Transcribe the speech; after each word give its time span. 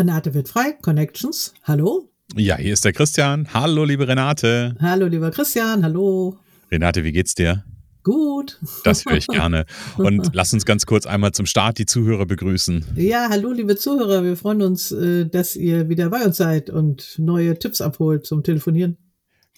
Renate 0.00 0.32
wird 0.32 0.48
frei, 0.48 0.72
Connections. 0.80 1.52
Hallo. 1.64 2.08
Ja, 2.34 2.56
hier 2.56 2.72
ist 2.72 2.86
der 2.86 2.94
Christian. 2.94 3.46
Hallo, 3.52 3.84
liebe 3.84 4.08
Renate. 4.08 4.74
Hallo, 4.80 5.04
lieber 5.04 5.30
Christian. 5.30 5.84
Hallo. 5.84 6.38
Renate, 6.72 7.04
wie 7.04 7.12
geht's 7.12 7.34
dir? 7.34 7.64
Gut. 8.02 8.58
Das 8.82 9.04
höre 9.04 9.18
ich 9.18 9.26
gerne. 9.26 9.66
Und 9.98 10.30
lass 10.32 10.54
uns 10.54 10.64
ganz 10.64 10.86
kurz 10.86 11.04
einmal 11.04 11.32
zum 11.32 11.44
Start 11.44 11.76
die 11.76 11.84
Zuhörer 11.84 12.24
begrüßen. 12.24 12.82
Ja, 12.96 13.28
hallo, 13.28 13.52
liebe 13.52 13.76
Zuhörer. 13.76 14.24
Wir 14.24 14.38
freuen 14.38 14.62
uns, 14.62 14.90
äh, 14.90 15.26
dass 15.26 15.54
ihr 15.54 15.90
wieder 15.90 16.08
bei 16.08 16.24
uns 16.24 16.38
seid 16.38 16.70
und 16.70 17.18
neue 17.18 17.58
Tipps 17.58 17.82
abholt 17.82 18.24
zum 18.24 18.42
Telefonieren. 18.42 18.96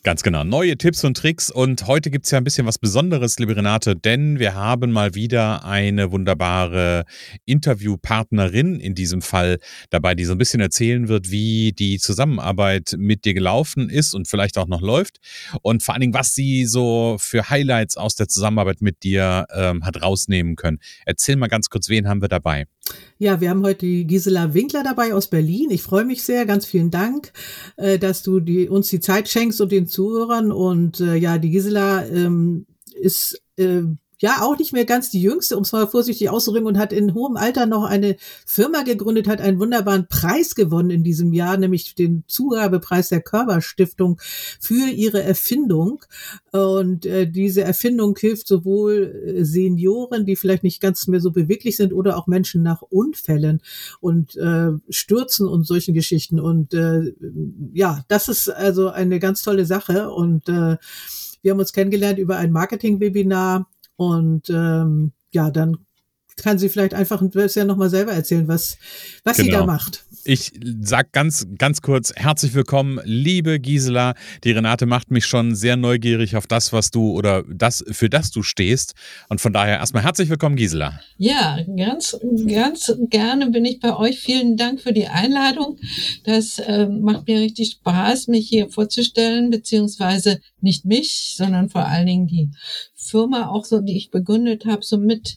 Ganz 0.04 0.24
genau. 0.24 0.42
Neue 0.42 0.76
Tipps 0.76 1.04
und 1.04 1.16
Tricks. 1.16 1.48
Und 1.48 1.86
heute 1.86 2.10
gibt 2.10 2.24
es 2.24 2.32
ja 2.32 2.38
ein 2.38 2.42
bisschen 2.42 2.66
was 2.66 2.76
Besonderes, 2.76 3.38
liebe 3.38 3.54
Renate, 3.54 3.94
denn 3.94 4.40
wir 4.40 4.56
haben 4.56 4.90
mal 4.90 5.14
wieder 5.14 5.64
eine 5.64 6.10
wunderbare 6.10 7.04
Interviewpartnerin 7.44 8.80
in 8.80 8.96
diesem 8.96 9.22
Fall 9.22 9.58
dabei, 9.90 10.16
die 10.16 10.24
so 10.24 10.32
ein 10.32 10.38
bisschen 10.38 10.60
erzählen 10.60 11.06
wird, 11.06 11.30
wie 11.30 11.70
die 11.70 12.00
Zusammenarbeit 12.00 12.96
mit 12.98 13.24
dir 13.24 13.32
gelaufen 13.32 13.88
ist 13.88 14.12
und 14.12 14.26
vielleicht 14.26 14.58
auch 14.58 14.66
noch 14.66 14.80
läuft. 14.80 15.18
Und 15.62 15.84
vor 15.84 15.94
allen 15.94 16.00
Dingen, 16.00 16.14
was 16.14 16.34
sie 16.34 16.66
so 16.66 17.16
für 17.20 17.48
Highlights 17.48 17.96
aus 17.96 18.16
der 18.16 18.26
Zusammenarbeit 18.26 18.82
mit 18.82 19.04
dir 19.04 19.46
ähm, 19.54 19.84
hat 19.84 20.02
rausnehmen 20.02 20.56
können. 20.56 20.80
Erzähl 21.06 21.36
mal 21.36 21.46
ganz 21.46 21.70
kurz, 21.70 21.88
wen 21.88 22.08
haben 22.08 22.22
wir 22.22 22.28
dabei? 22.28 22.66
Ja, 23.18 23.40
wir 23.40 23.50
haben 23.50 23.62
heute 23.62 23.86
die 23.86 24.04
Gisela 24.04 24.52
Winkler 24.54 24.82
dabei 24.82 25.14
aus 25.14 25.28
Berlin. 25.28 25.70
Ich 25.70 25.82
freue 25.82 26.04
mich 26.04 26.24
sehr. 26.24 26.44
Ganz 26.44 26.66
vielen 26.66 26.90
Dank, 26.90 27.32
äh, 27.76 27.98
dass 27.98 28.24
du 28.24 28.40
die, 28.40 28.68
uns 28.68 28.88
die 28.88 28.98
Zeit 28.98 29.28
schenkst 29.28 29.60
und 29.60 29.70
den 29.70 29.86
Zuhörern. 29.92 30.50
Und 30.50 31.00
äh, 31.00 31.14
ja, 31.16 31.38
die 31.38 31.50
Gisela 31.50 32.04
ähm, 32.06 32.66
ist 32.94 33.40
äh, 33.56 33.82
ja 34.22 34.40
auch 34.40 34.56
nicht 34.56 34.72
mehr 34.72 34.84
ganz 34.84 35.10
die 35.10 35.20
jüngste, 35.20 35.56
um 35.56 35.64
es 35.64 35.72
mal 35.72 35.86
vorsichtig 35.86 36.30
auszudrücken, 36.30 36.68
und 36.68 36.78
hat 36.78 36.92
in 36.92 37.12
hohem 37.12 37.36
Alter 37.36 37.66
noch 37.66 37.84
eine 37.84 38.16
Firma 38.46 38.82
gegründet, 38.82 39.26
hat 39.28 39.40
einen 39.40 39.58
wunderbaren 39.58 40.06
Preis 40.08 40.54
gewonnen 40.54 40.90
in 40.90 41.02
diesem 41.02 41.32
Jahr, 41.32 41.56
nämlich 41.56 41.96
den 41.96 42.22
Zugabepreis 42.28 43.08
der 43.08 43.20
Körperstiftung 43.20 44.20
für 44.60 44.88
ihre 44.88 45.22
Erfindung. 45.22 46.04
Und 46.52 47.04
äh, 47.04 47.28
diese 47.28 47.62
Erfindung 47.62 48.16
hilft 48.16 48.46
sowohl 48.46 49.24
äh, 49.26 49.44
Senioren, 49.44 50.24
die 50.24 50.36
vielleicht 50.36 50.62
nicht 50.62 50.80
ganz 50.80 51.08
mehr 51.08 51.20
so 51.20 51.32
beweglich 51.32 51.76
sind, 51.76 51.92
oder 51.92 52.16
auch 52.16 52.28
Menschen 52.28 52.62
nach 52.62 52.82
Unfällen 52.82 53.60
und 54.00 54.36
äh, 54.36 54.70
Stürzen 54.88 55.48
und 55.48 55.66
solchen 55.66 55.94
Geschichten. 55.94 56.38
Und 56.38 56.74
äh, 56.74 57.12
ja, 57.74 58.04
das 58.06 58.28
ist 58.28 58.48
also 58.48 58.88
eine 58.88 59.18
ganz 59.18 59.42
tolle 59.42 59.66
Sache. 59.66 60.10
Und 60.10 60.48
äh, 60.48 60.76
wir 61.42 61.50
haben 61.50 61.58
uns 61.58 61.72
kennengelernt 61.72 62.20
über 62.20 62.36
ein 62.36 62.52
Marketing-Webinar 62.52 63.66
und 63.96 64.50
ähm, 64.50 65.12
ja, 65.32 65.50
dann 65.50 65.86
kann 66.36 66.58
sie 66.58 66.68
vielleicht 66.68 66.94
einfach 66.94 67.20
ein 67.20 67.30
bisschen 67.30 67.66
nochmal 67.66 67.90
selber 67.90 68.12
erzählen, 68.12 68.48
was, 68.48 68.78
was 69.24 69.36
genau. 69.36 69.46
sie 69.46 69.50
da 69.50 69.60
genau. 69.60 69.72
macht. 69.72 70.04
Ich 70.24 70.52
sag 70.80 71.10
ganz, 71.10 71.48
ganz 71.58 71.82
kurz 71.82 72.12
herzlich 72.14 72.54
willkommen, 72.54 73.00
liebe 73.02 73.58
Gisela. 73.58 74.14
Die 74.44 74.52
Renate 74.52 74.86
macht 74.86 75.10
mich 75.10 75.26
schon 75.26 75.56
sehr 75.56 75.76
neugierig 75.76 76.36
auf 76.36 76.46
das, 76.46 76.72
was 76.72 76.92
du 76.92 77.10
oder 77.10 77.42
das, 77.52 77.84
für 77.90 78.08
das 78.08 78.30
du 78.30 78.44
stehst. 78.44 78.94
Und 79.28 79.40
von 79.40 79.52
daher 79.52 79.78
erstmal 79.78 80.04
herzlich 80.04 80.28
willkommen, 80.28 80.54
Gisela. 80.54 81.00
Ja, 81.16 81.58
ganz, 81.76 82.16
ganz 82.46 82.92
gerne 83.10 83.50
bin 83.50 83.64
ich 83.64 83.80
bei 83.80 83.96
euch. 83.96 84.20
Vielen 84.20 84.56
Dank 84.56 84.80
für 84.80 84.92
die 84.92 85.08
Einladung. 85.08 85.78
Das 86.24 86.60
äh, 86.60 86.86
macht 86.86 87.26
mir 87.26 87.40
richtig 87.40 87.72
Spaß, 87.72 88.28
mich 88.28 88.48
hier 88.48 88.68
vorzustellen, 88.68 89.50
beziehungsweise 89.50 90.40
nicht 90.60 90.84
mich, 90.84 91.34
sondern 91.36 91.68
vor 91.68 91.86
allen 91.86 92.06
Dingen 92.06 92.26
die 92.28 92.50
Firma 92.94 93.48
auch 93.48 93.64
so, 93.64 93.80
die 93.80 93.96
ich 93.96 94.10
begründet 94.10 94.66
habe, 94.66 94.82
so 94.84 94.98
mit. 94.98 95.36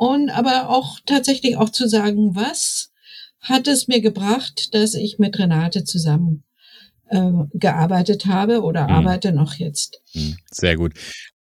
Und 0.00 0.30
aber 0.30 0.70
auch 0.70 0.98
tatsächlich 1.04 1.58
auch 1.58 1.68
zu 1.68 1.86
sagen, 1.86 2.34
was 2.34 2.90
hat 3.38 3.68
es 3.68 3.86
mir 3.86 4.00
gebracht, 4.00 4.74
dass 4.74 4.94
ich 4.94 5.18
mit 5.18 5.38
Renate 5.38 5.84
zusammen 5.84 6.42
äh, 7.10 7.30
gearbeitet 7.52 8.24
habe 8.24 8.62
oder 8.62 8.84
mhm. 8.84 8.94
arbeite 8.94 9.32
noch 9.32 9.56
jetzt. 9.56 10.00
Mhm. 10.14 10.38
Sehr 10.50 10.76
gut 10.76 10.94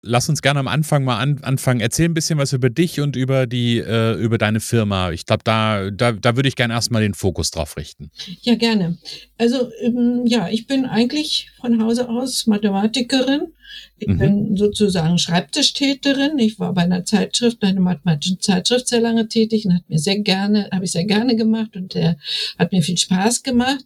lass 0.03 0.29
uns 0.29 0.43
gerne 0.43 0.61
am 0.61 0.69
Anfang 0.69 1.05
mal 1.05 1.19
an, 1.19 1.39
anfangen. 1.43 1.81
Erzähl 1.81 2.09
ein 2.09 2.15
bisschen 2.15 2.39
was 2.39 2.53
über 2.53 2.71
dich 2.71 3.01
und 3.01 3.17
über 3.17 3.47
die, 3.47 3.79
äh, 3.79 4.15
über 4.15 4.37
deine 4.37 4.61
Firma. 4.61 5.13
Ich 5.13 5.27
glaube, 5.27 5.43
da, 5.45 5.91
da, 5.91 6.13
da 6.13 6.37
würde 6.37 6.49
ich 6.49 6.57
gerne 6.57 6.75
erstmal 6.75 7.03
den 7.03 7.15
Fokus 7.15 7.51
drauf 7.51 7.77
richten. 7.77 8.11
Ja, 8.43 8.57
gerne. 8.57 8.99
Also, 9.39 9.71
ähm, 9.81 10.25
ja, 10.27 10.49
ich 10.49 10.67
bin 10.67 10.85
eigentlich 10.85 11.51
von 11.61 11.83
Hause 11.83 12.09
aus 12.09 12.47
Mathematikerin. 12.47 13.53
Ich 13.97 14.09
mhm. 14.09 14.19
bin 14.19 14.57
sozusagen 14.57 15.19
Schreibtischtäterin. 15.19 16.39
Ich 16.39 16.59
war 16.59 16.75
bei 16.75 16.83
einer 16.83 17.05
Zeitschrift, 17.05 17.63
einer 17.63 17.81
mathematischen 17.81 18.41
Zeitschrift 18.41 18.89
sehr 18.89 19.01
lange 19.01 19.29
tätig 19.29 19.65
und 19.65 19.75
hat 19.75 19.89
mir 19.89 19.99
sehr 19.99 20.19
gerne, 20.19 20.69
habe 20.73 20.84
ich 20.84 20.93
sehr 20.93 21.05
gerne 21.05 21.37
gemacht 21.37 21.77
und 21.77 21.95
der 21.95 22.19
hat 22.59 22.73
mir 22.73 22.83
viel 22.83 22.99
Spaß 22.99 23.43
gemacht. 23.43 23.84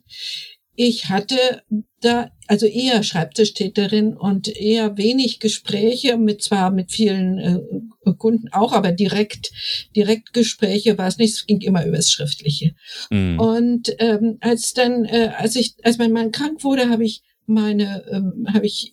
Ich 0.76 1.08
hatte 1.08 1.62
da 2.00 2.30
also 2.46 2.66
eher 2.66 3.02
Schreibtischtäterin 3.02 4.14
und 4.16 4.48
eher 4.48 4.96
wenig 4.96 5.40
Gespräche 5.40 6.16
mit 6.18 6.42
zwar 6.42 6.70
mit 6.70 6.92
vielen 6.92 7.38
äh, 7.38 8.12
Kunden 8.18 8.52
auch, 8.52 8.72
aber 8.72 8.92
direkt 8.92 9.50
direkt 9.96 10.32
Gespräche 10.32 10.98
war 10.98 11.08
es 11.08 11.18
nicht. 11.18 11.34
Es 11.34 11.46
ging 11.46 11.60
immer 11.62 11.84
übers 11.84 12.10
Schriftliche. 12.10 12.74
Mhm. 13.10 13.40
Und 13.40 13.96
ähm, 13.98 14.38
als 14.40 14.74
dann 14.74 15.04
äh, 15.06 15.32
als 15.36 15.56
ich 15.56 15.74
als 15.82 15.98
mein 15.98 16.12
Mann 16.12 16.30
krank 16.30 16.62
wurde, 16.62 16.88
habe 16.90 17.04
ich 17.04 17.22
meine 17.46 18.04
ähm, 18.10 18.46
habe 18.52 18.66
ich 18.66 18.92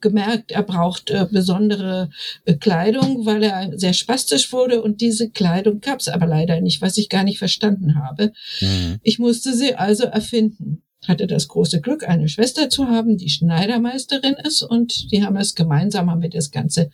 gemerkt, 0.00 0.50
er 0.50 0.62
braucht 0.62 1.10
äh, 1.10 1.26
besondere 1.30 2.10
äh, 2.44 2.54
Kleidung, 2.54 3.24
weil 3.24 3.42
er 3.42 3.78
sehr 3.78 3.94
spastisch 3.94 4.52
wurde 4.52 4.82
und 4.82 5.00
diese 5.00 5.30
Kleidung 5.30 5.80
gab 5.80 6.00
es 6.00 6.08
aber 6.08 6.26
leider 6.26 6.60
nicht, 6.60 6.82
was 6.82 6.98
ich 6.98 7.08
gar 7.08 7.24
nicht 7.24 7.38
verstanden 7.38 7.94
habe. 7.96 8.32
Mhm. 8.60 9.00
Ich 9.02 9.18
musste 9.18 9.54
sie 9.54 9.76
also 9.76 10.04
erfinden 10.04 10.82
hatte 11.08 11.26
das 11.26 11.48
große 11.48 11.80
Glück, 11.80 12.08
eine 12.08 12.28
Schwester 12.28 12.68
zu 12.68 12.88
haben, 12.88 13.16
die 13.16 13.28
Schneidermeisterin 13.28 14.34
ist 14.44 14.62
und 14.62 15.10
die 15.12 15.24
haben 15.24 15.36
es 15.36 15.54
gemeinsam, 15.54 16.10
haben 16.10 16.22
wir 16.22 16.30
das 16.30 16.50
ganze 16.50 16.90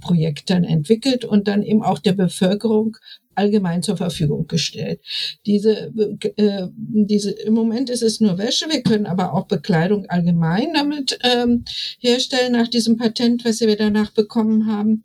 Projekt 0.00 0.50
dann 0.50 0.64
entwickelt 0.64 1.24
und 1.24 1.48
dann 1.48 1.62
eben 1.62 1.82
auch 1.82 1.98
der 1.98 2.12
Bevölkerung 2.12 2.96
allgemein 3.34 3.82
zur 3.82 3.96
Verfügung 3.96 4.46
gestellt. 4.46 5.00
Diese, 5.46 5.92
äh, 6.36 6.68
diese, 6.76 7.30
im 7.32 7.54
Moment 7.54 7.90
ist 7.90 8.02
es 8.02 8.20
nur 8.20 8.38
Wäsche, 8.38 8.66
wir 8.70 8.82
können 8.82 9.06
aber 9.06 9.34
auch 9.34 9.46
Bekleidung 9.46 10.06
allgemein 10.06 10.72
damit 10.74 11.18
ähm, 11.22 11.64
herstellen 11.98 12.52
nach 12.52 12.68
diesem 12.68 12.96
Patent, 12.96 13.44
was 13.44 13.60
wir 13.60 13.76
danach 13.76 14.12
bekommen 14.12 14.66
haben. 14.66 15.04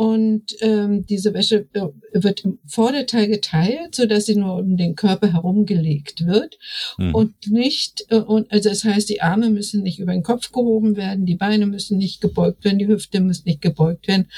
Und 0.00 0.56
ähm, 0.60 1.04
diese 1.04 1.34
Wäsche 1.34 1.68
äh, 1.74 1.88
wird 2.14 2.46
im 2.46 2.58
Vorderteil 2.64 3.28
geteilt, 3.28 3.94
so 3.94 4.06
dass 4.06 4.24
sie 4.24 4.34
nur 4.34 4.54
um 4.54 4.78
den 4.78 4.94
Körper 4.96 5.30
herumgelegt 5.30 6.24
wird 6.24 6.56
mhm. 6.96 7.14
und 7.14 7.34
nicht 7.50 8.06
äh, 8.08 8.16
und 8.16 8.50
also 8.50 8.70
das 8.70 8.82
heißt, 8.82 9.10
die 9.10 9.20
Arme 9.20 9.50
müssen 9.50 9.82
nicht 9.82 9.98
über 9.98 10.14
den 10.14 10.22
Kopf 10.22 10.52
gehoben 10.52 10.96
werden, 10.96 11.26
die 11.26 11.34
Beine 11.34 11.66
müssen 11.66 11.98
nicht 11.98 12.22
gebeugt 12.22 12.64
werden, 12.64 12.78
die 12.78 12.88
Hüfte 12.88 13.20
muss 13.20 13.44
nicht 13.44 13.60
gebeugt 13.60 14.08
werden. 14.08 14.30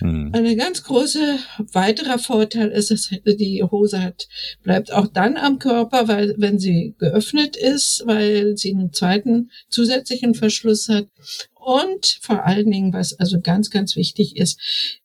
Mhm. 0.00 0.30
Eine 0.32 0.56
ganz 0.56 0.82
große 0.82 1.38
weiterer 1.72 2.18
Vorteil 2.18 2.70
ist, 2.70 2.90
dass 2.90 3.08
die 3.24 3.62
Hose 3.62 4.02
hat 4.02 4.26
bleibt 4.64 4.92
auch 4.92 5.06
dann 5.06 5.36
am 5.36 5.60
Körper, 5.60 6.08
weil 6.08 6.34
wenn 6.38 6.58
sie 6.58 6.96
geöffnet 6.98 7.54
ist, 7.56 8.02
weil 8.04 8.56
sie 8.56 8.74
einen 8.74 8.92
zweiten 8.92 9.52
zusätzlichen 9.68 10.34
Verschluss 10.34 10.88
hat 10.88 11.06
Und 11.64 12.18
vor 12.20 12.44
allen 12.44 12.70
Dingen, 12.70 12.92
was 12.92 13.18
also 13.18 13.40
ganz, 13.40 13.70
ganz 13.70 13.96
wichtig 13.96 14.36
ist, 14.36 14.60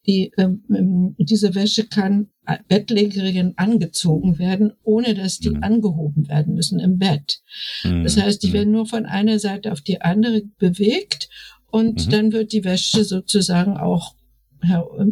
die, 0.06 0.32
ähm, 0.38 0.64
ähm 0.70 1.16
diese 1.18 1.56
Wäsche 1.56 1.86
kann 1.86 2.28
Bettlägerinnen 2.68 3.54
angezogen 3.58 4.40
werden, 4.40 4.74
ohne 4.84 5.14
dass 5.14 5.40
die 5.40 5.52
mhm. 5.52 5.64
angehoben 5.64 6.28
werden 6.28 6.56
müssen 6.56 6.80
im 6.80 6.98
Bett. 6.98 7.42
Mhm. 7.84 8.04
Das 8.04 8.18
heißt, 8.18 8.42
die 8.44 8.50
mhm. 8.50 8.54
werden 8.54 8.72
nur 8.72 8.86
von 8.88 9.06
einer 9.06 9.40
Seite 9.40 9.72
auf 9.72 9.82
die 9.82 10.02
andere 10.02 10.42
bewegt 10.58 11.30
und 11.72 12.08
mhm. 12.08 12.10
dann 12.10 12.32
wird 12.32 12.52
die 12.52 12.64
Wäsche 12.64 13.04
sozusagen 13.04 13.78
auch 13.78 14.16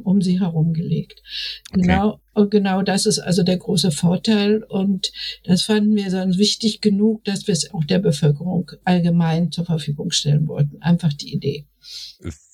um 0.04 0.22
sie 0.22 0.40
herum 0.40 0.74
gelegt. 0.74 1.22
Okay. 1.72 1.82
Genau, 1.82 2.20
genau 2.50 2.82
das 2.82 3.06
ist 3.06 3.20
also 3.20 3.44
der 3.44 3.58
große 3.58 3.92
Vorteil 3.92 4.64
und 4.64 5.12
das 5.44 5.64
fanden 5.64 5.96
wir 5.96 6.10
dann 6.10 6.38
wichtig 6.38 6.82
genug, 6.82 7.24
dass 7.24 7.48
wir 7.48 7.54
es 7.54 7.74
auch 7.74 7.84
der 7.84 8.00
Bevölkerung 8.00 8.72
allgemein 8.84 9.52
zur 9.52 9.66
Verfügung 9.66 10.12
stellen 10.12 10.48
wollten. 10.48 10.82
Einfach 10.82 11.14
die 11.14 11.34
Idee. 11.34 11.66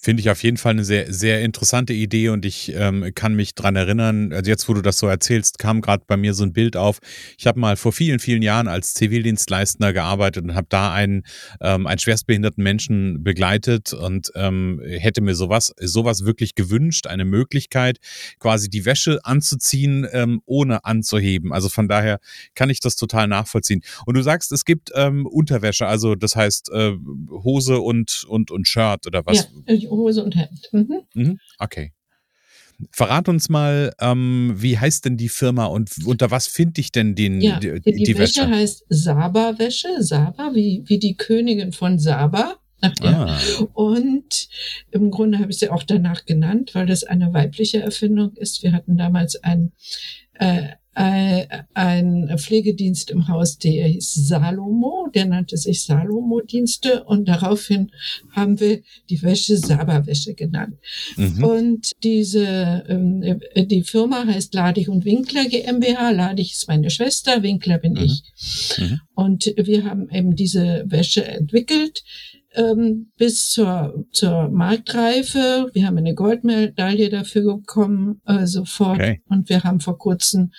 Finde 0.04 0.20
ich 0.20 0.30
auf 0.30 0.44
jeden 0.44 0.58
Fall 0.58 0.72
eine 0.72 0.84
sehr, 0.84 1.14
sehr 1.14 1.42
interessante 1.44 1.94
Idee 1.94 2.28
und 2.28 2.44
ich 2.44 2.74
ähm, 2.76 3.10
kann 3.16 3.36
mich 3.36 3.56
dran 3.56 3.78
erinnern, 3.78 4.34
also 4.34 4.52
jetzt, 4.52 4.68
wo 4.68 4.74
du 4.74 4.82
das 4.82 4.98
so 4.98 5.08
erzählst, 5.08 5.60
kam 5.60 5.80
gerade 5.80 6.04
bei 6.06 6.18
mir 6.18 6.34
so 6.34 6.44
ein 6.44 6.52
Bild 6.52 6.76
auf. 6.76 7.00
Ich 7.38 7.48
habe 7.48 7.58
mal 7.58 7.78
vor 7.78 7.94
vielen, 7.94 8.20
vielen 8.20 8.42
Jahren 8.42 8.68
als 8.68 8.96
Zivildienstleister 8.96 9.94
gearbeitet 9.94 10.44
und 10.44 10.56
habe 10.56 10.68
da 10.70 10.92
einen, 10.92 11.24
ähm, 11.62 11.88
einen 11.88 12.00
schwerstbehinderten 12.00 12.62
Menschen 12.62 13.24
begleitet 13.24 13.94
und 13.94 14.30
ähm, 14.36 14.82
hätte 14.84 15.22
mir 15.22 15.36
sowas, 15.36 15.74
sowas 15.80 16.26
wirklich 16.26 16.56
gewünscht, 16.56 17.08
eine 17.08 17.24
Möglichkeit, 17.24 18.00
quasi 18.40 18.70
die 18.70 18.84
Wäsche 18.84 19.22
anzuziehen, 19.24 20.06
ähm, 20.12 20.42
ohne 20.46 20.84
anzuheben. 20.84 21.54
Also 21.54 21.70
von 21.70 21.88
daher 21.88 22.20
kann 22.56 22.70
ich 22.70 22.82
das 22.82 22.98
total 22.98 23.30
nachvollziehen. 23.30 23.82
Und 24.06 24.18
du 24.18 24.22
sagst, 24.22 24.52
es 24.52 24.66
gibt 24.66 24.92
ähm, 24.96 25.26
Unterwäsche, 25.26 25.88
also 25.88 26.16
das 26.16 26.36
heißt 26.36 26.72
äh, 26.74 26.92
Hose 27.30 27.80
und, 27.80 28.26
und, 28.28 28.52
und 28.52 28.68
Shirt 28.68 29.08
oder 29.08 29.26
was? 29.26 29.50
Ja, 29.66 29.93
Hose 29.98 30.24
und 30.24 30.36
Hemd. 30.36 30.70
Mhm. 30.72 31.02
Mhm. 31.14 31.40
Okay. 31.60 31.94
Verrat 32.92 33.30
uns 33.30 33.50
mal, 33.50 33.94
ähm, 34.00 34.54
wie 34.58 34.78
heißt 34.78 35.06
denn 35.06 35.16
die 35.16 35.30
Firma 35.30 35.66
und 35.66 35.92
unter 36.06 36.32
was 36.32 36.48
finde 36.48 36.82
ich 36.82 36.92
denn 36.92 37.16
den, 37.16 37.40
ja, 37.40 37.60
die, 37.60 37.80
die, 37.80 38.04
die 38.04 38.18
Wäsche? 38.18 38.42
Wäsche 38.42 38.50
heißt 38.50 38.86
Saba-Wäsche, 38.90 40.02
Saba, 40.04 40.52
wie, 40.54 40.84
wie 40.88 41.00
die 41.00 41.16
Königin 41.16 41.72
von 41.72 42.00
Saba. 42.00 42.58
Ah. 43.02 43.40
Und 43.74 44.50
im 44.92 45.10
Grunde 45.12 45.40
habe 45.40 45.52
ich 45.52 45.60
sie 45.60 45.70
auch 45.70 45.84
danach 45.84 46.26
genannt, 46.26 46.72
weil 46.74 46.86
das 46.86 47.04
eine 47.04 47.34
weibliche 47.34 47.82
Erfindung 47.82 48.36
ist. 48.36 48.62
Wir 48.64 48.74
hatten 48.74 48.98
damals 48.98 49.42
ein 49.42 49.72
äh, 50.34 50.70
ein 50.96 52.30
Pflegedienst 52.38 53.10
im 53.10 53.28
Haus, 53.28 53.58
der 53.58 53.88
hieß 53.88 54.14
Salomo, 54.28 55.10
der 55.14 55.26
nannte 55.26 55.58
sich 55.58 55.84
Salomo-Dienste 55.84 57.04
und 57.06 57.28
daraufhin 57.28 57.92
haben 58.32 58.60
wir 58.60 58.82
die 59.10 59.22
Wäsche 59.24 59.58
Saba-Wäsche 59.58 60.36
genannt. 60.36 60.76
Mhm. 61.18 61.44
Und 61.44 61.92
diese, 62.04 62.84
ähm, 62.88 63.40
die 63.56 63.84
Firma 63.84 64.26
heißt 64.26 64.54
Ladig 64.54 64.88
und 64.90 65.06
Winkler 65.06 65.46
GmbH. 65.46 66.12
Ladig 66.12 66.52
ist 66.52 66.68
meine 66.68 66.90
Schwester, 66.90 67.42
Winkler 67.42 67.80
bin 67.80 67.94
mhm. 67.94 68.04
ich. 68.04 68.24
Mhm. 68.78 69.00
Und 69.16 69.54
wir 69.58 69.86
haben 69.86 70.10
eben 70.12 70.36
diese 70.36 70.84
Wäsche 70.88 71.26
entwickelt 71.26 72.04
ähm, 72.56 73.12
bis 73.18 73.50
zur, 73.50 74.06
zur 74.12 74.50
Marktreife. 74.50 75.70
Wir 75.74 75.88
haben 75.88 75.98
eine 75.98 76.14
Goldmedaille 76.14 77.10
dafür 77.10 77.58
bekommen, 77.58 78.22
äh, 78.26 78.46
sofort. 78.46 79.00
Okay. 79.00 79.22
Und 79.30 79.50
wir 79.50 79.64
haben 79.64 79.80
vor 79.80 79.98
kurzem 79.98 80.52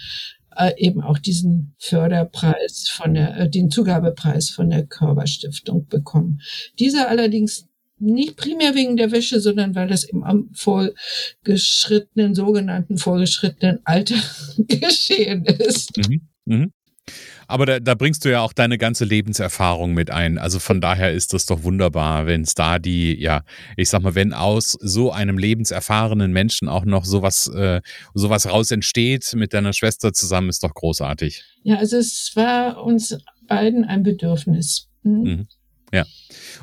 äh, 0.56 0.72
eben 0.76 1.02
auch 1.02 1.18
diesen 1.18 1.74
Förderpreis 1.78 2.88
von 2.88 3.14
der, 3.14 3.36
äh, 3.36 3.50
den 3.50 3.70
Zugabepreis 3.70 4.50
von 4.50 4.70
der 4.70 4.86
Körperstiftung 4.86 5.86
bekommen. 5.86 6.40
Dieser 6.78 7.08
allerdings 7.08 7.68
nicht 7.98 8.36
primär 8.36 8.74
wegen 8.74 8.96
der 8.96 9.12
Wäsche, 9.12 9.40
sondern 9.40 9.74
weil 9.74 9.88
das 9.88 10.04
eben 10.04 10.24
am 10.24 10.50
vorgeschrittenen, 10.52 12.34
sogenannten 12.34 12.98
vorgeschrittenen 12.98 13.80
Alter 13.84 14.16
geschehen 14.58 15.44
ist. 15.44 15.96
Mhm. 15.96 16.28
Mhm. 16.44 16.72
Aber 17.46 17.66
da, 17.66 17.80
da, 17.80 17.94
bringst 17.94 18.24
du 18.24 18.30
ja 18.30 18.40
auch 18.40 18.52
deine 18.52 18.78
ganze 18.78 19.04
Lebenserfahrung 19.04 19.94
mit 19.94 20.10
ein. 20.10 20.38
Also 20.38 20.58
von 20.58 20.80
daher 20.80 21.12
ist 21.12 21.32
das 21.32 21.46
doch 21.46 21.62
wunderbar, 21.62 22.26
wenn 22.26 22.42
es 22.42 22.54
da 22.54 22.78
die, 22.78 23.20
ja, 23.20 23.42
ich 23.76 23.88
sag 23.88 24.02
mal, 24.02 24.14
wenn 24.14 24.32
aus 24.32 24.76
so 24.80 25.12
einem 25.12 25.38
lebenserfahrenen 25.38 26.32
Menschen 26.32 26.68
auch 26.68 26.84
noch 26.84 27.04
sowas, 27.04 27.48
äh, 27.48 27.80
sowas 28.14 28.48
raus 28.48 28.70
entsteht 28.70 29.32
mit 29.34 29.54
deiner 29.54 29.72
Schwester 29.72 30.12
zusammen, 30.12 30.48
ist 30.48 30.62
doch 30.62 30.74
großartig. 30.74 31.44
Ja, 31.62 31.76
also 31.78 31.96
es 31.96 32.32
war 32.34 32.82
uns 32.82 33.16
beiden 33.46 33.84
ein 33.84 34.02
Bedürfnis. 34.02 34.88
Mhm. 35.02 35.22
Mhm. 35.22 35.48
Ja. 35.94 36.04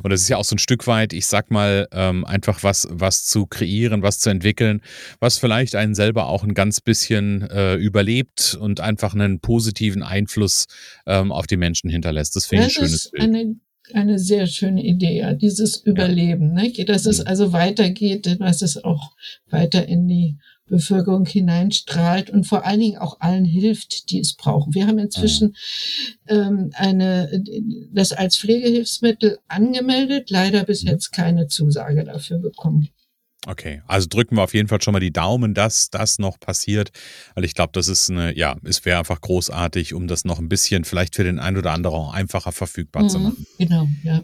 Und 0.04 0.12
das 0.12 0.22
ist 0.22 0.30
ja 0.30 0.38
auch 0.38 0.44
so 0.44 0.56
ein 0.56 0.60
Stück 0.60 0.88
weit, 0.88 1.14
ich 1.14 1.26
sag 1.26 1.52
mal, 1.52 1.88
ähm, 1.92 2.26
einfach 2.26 2.64
was, 2.64 2.88
was 2.92 3.26
zu 3.26 3.46
kreieren, 3.46 4.02
was 4.02 4.20
zu 4.20 4.30
entwickeln, 4.30 4.82
was 5.20 5.38
vielleicht 5.38 5.76
einen 5.76 5.96
selber 5.96 6.28
auch 6.28 6.44
ein 6.44 6.54
ganz 6.54 6.82
bisschen 6.82 7.50
äh, 7.50 7.76
überlebt 7.76 8.58
und 8.60 8.80
einfach 8.80 9.14
einen 9.14 9.40
positiven 9.40 10.04
Einfluss 10.04 10.66
ähm, 11.06 11.32
auf 11.32 11.48
die 11.48 11.58
Menschen 11.58 11.90
hinterlässt. 11.90 12.36
Das 12.36 12.46
finde 12.46 12.68
ich 12.68 12.78
ein 12.78 12.86
schönes 12.86 13.12
Bild. 13.12 13.24
Eine 13.24 13.56
eine 13.94 14.20
sehr 14.20 14.48
schöne 14.48 14.84
Idee, 14.84 15.18
ja, 15.18 15.34
dieses 15.34 15.78
Überleben, 15.78 16.54
ne? 16.54 16.72
dass 16.86 17.06
es 17.06 17.20
mhm. 17.20 17.28
also 17.28 17.52
weitergeht, 17.52 18.38
dass 18.40 18.62
es 18.62 18.82
auch 18.82 19.16
weiter 19.50 19.86
in 19.86 20.08
die 20.08 20.38
Bevölkerung 20.72 21.26
hineinstrahlt 21.26 22.30
und 22.32 22.46
vor 22.46 22.66
allen 22.66 22.80
Dingen 22.80 22.98
auch 22.98 23.20
allen 23.20 23.46
hilft, 23.46 24.10
die 24.10 24.20
es 24.20 24.34
brauchen. 24.34 24.74
Wir 24.74 24.88
haben 24.88 24.98
inzwischen 24.98 25.56
ähm, 26.28 26.72
eine, 26.74 27.44
das 27.94 28.14
als 28.14 28.38
Pflegehilfsmittel 28.38 29.38
angemeldet, 29.48 30.32
leider 30.32 30.64
bis 30.64 30.84
mhm. 30.84 30.90
jetzt 30.90 31.12
keine 31.12 31.48
Zusage 31.48 32.04
dafür 32.04 32.40
bekommen. 32.40 32.90
Okay, 33.48 33.82
also 33.88 34.08
drücken 34.08 34.36
wir 34.38 34.44
auf 34.44 34.54
jeden 34.54 34.68
Fall 34.68 34.82
schon 34.82 34.94
mal 34.94 35.00
die 35.00 35.12
Daumen, 35.12 35.56
dass 35.56 35.90
das 35.90 36.20
noch 36.20 36.40
passiert, 36.40 36.92
weil 37.34 37.44
ich 37.44 37.56
glaube, 37.56 37.72
das 37.74 37.88
ist 37.88 38.10
eine, 38.10 38.38
ja, 38.38 38.56
es 38.64 38.86
wäre 38.86 39.00
einfach 39.00 39.20
großartig, 39.20 39.96
um 39.96 40.08
das 40.08 40.26
noch 40.26 40.38
ein 40.38 40.48
bisschen 40.48 40.86
vielleicht 40.86 41.16
für 41.16 41.24
den 41.24 41.40
einen 41.40 41.58
oder 41.58 41.72
anderen 41.72 41.98
auch 41.98 42.14
einfacher 42.14 42.52
verfügbar 42.52 43.04
mhm, 43.04 43.10
zu 43.10 43.20
machen. 43.20 43.46
Genau, 43.58 43.88
ja. 44.04 44.24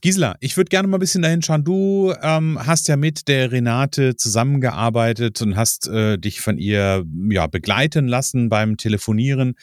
Gisela, 0.00 0.36
ich 0.40 0.56
würde 0.56 0.68
gerne 0.68 0.86
mal 0.86 0.98
ein 0.98 1.00
bisschen 1.00 1.22
dahin 1.22 1.42
schauen. 1.42 1.64
Du 1.64 2.14
ähm, 2.22 2.58
hast 2.64 2.86
ja 2.86 2.96
mit 2.96 3.26
der 3.26 3.50
Renate 3.50 4.14
zusammengearbeitet 4.14 5.42
und 5.42 5.56
hast 5.56 5.88
äh, 5.88 6.18
dich 6.18 6.40
von 6.40 6.56
ihr 6.56 7.04
ja, 7.30 7.48
begleiten 7.48 8.06
lassen 8.06 8.48
beim 8.48 8.76
Telefonieren. 8.76 9.54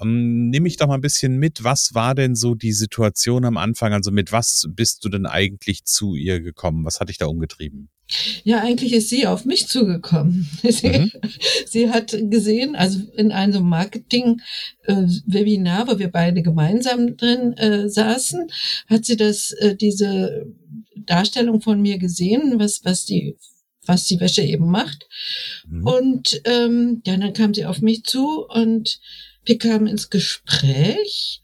Ähm, 0.00 0.50
nimm 0.50 0.64
mich 0.64 0.78
doch 0.78 0.88
mal 0.88 0.96
ein 0.96 1.00
bisschen 1.00 1.38
mit. 1.38 1.62
Was 1.62 1.94
war 1.94 2.16
denn 2.16 2.34
so 2.34 2.56
die 2.56 2.72
Situation 2.72 3.44
am 3.44 3.56
Anfang? 3.56 3.92
Also 3.92 4.10
mit 4.10 4.32
was 4.32 4.66
bist 4.68 5.04
du 5.04 5.08
denn 5.08 5.26
eigentlich 5.26 5.84
zu 5.84 6.16
ihr 6.16 6.40
gekommen? 6.40 6.84
Was 6.84 6.98
hat 6.98 7.08
dich 7.08 7.18
da 7.18 7.26
umgetrieben? 7.26 7.88
Ja, 8.42 8.60
eigentlich 8.60 8.92
ist 8.92 9.08
sie 9.08 9.26
auf 9.26 9.46
mich 9.46 9.66
zugekommen. 9.66 10.46
Sie, 10.62 10.88
mhm. 10.88 11.10
sie 11.66 11.90
hat 11.90 12.16
gesehen, 12.30 12.76
also 12.76 13.00
in 13.16 13.32
einem 13.32 13.66
Marketing-Webinar, 13.68 15.84
äh, 15.84 15.88
wo 15.88 15.98
wir 15.98 16.08
beide 16.08 16.42
gemeinsam 16.42 17.16
drin 17.16 17.54
äh, 17.54 17.88
saßen, 17.88 18.46
hat 18.88 19.06
sie 19.06 19.16
das, 19.16 19.52
äh, 19.52 19.74
diese 19.84 20.46
Darstellung 20.96 21.60
von 21.60 21.80
mir 21.80 21.98
gesehen, 21.98 22.58
was, 22.58 22.84
was 22.84 23.04
die 23.04 23.36
was 23.86 24.06
die 24.06 24.18
Wäsche 24.18 24.42
eben 24.42 24.70
macht. 24.70 25.06
Mhm. 25.68 25.86
Und 25.86 26.40
ähm, 26.44 27.02
ja, 27.04 27.16
dann 27.18 27.34
kam 27.34 27.52
sie 27.52 27.66
auf 27.66 27.80
mich 27.82 28.04
zu 28.04 28.46
und 28.48 28.98
wir 29.44 29.58
kamen 29.58 29.86
ins 29.86 30.08
Gespräch 30.08 31.42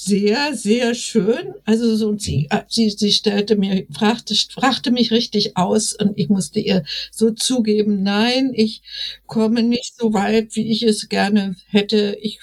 sehr, 0.00 0.54
sehr 0.54 0.94
schön. 0.94 1.54
Also 1.64 1.96
so, 1.96 2.16
sie, 2.16 2.46
äh, 2.50 2.62
sie, 2.68 2.90
sie 2.90 3.10
stellte 3.10 3.56
mir, 3.56 3.84
fragte, 3.90 4.34
fragte 4.34 4.92
mich 4.92 5.10
richtig 5.10 5.56
aus 5.56 5.92
und 5.92 6.12
ich 6.16 6.28
musste 6.28 6.60
ihr 6.60 6.84
so 7.10 7.32
zugeben, 7.32 8.04
nein, 8.04 8.52
ich 8.54 8.82
komme 9.26 9.64
nicht 9.64 9.96
so 9.96 10.12
weit, 10.12 10.54
wie 10.54 10.70
ich 10.70 10.84
es 10.84 11.08
gerne 11.08 11.56
hätte. 11.66 12.16
Ich 12.20 12.38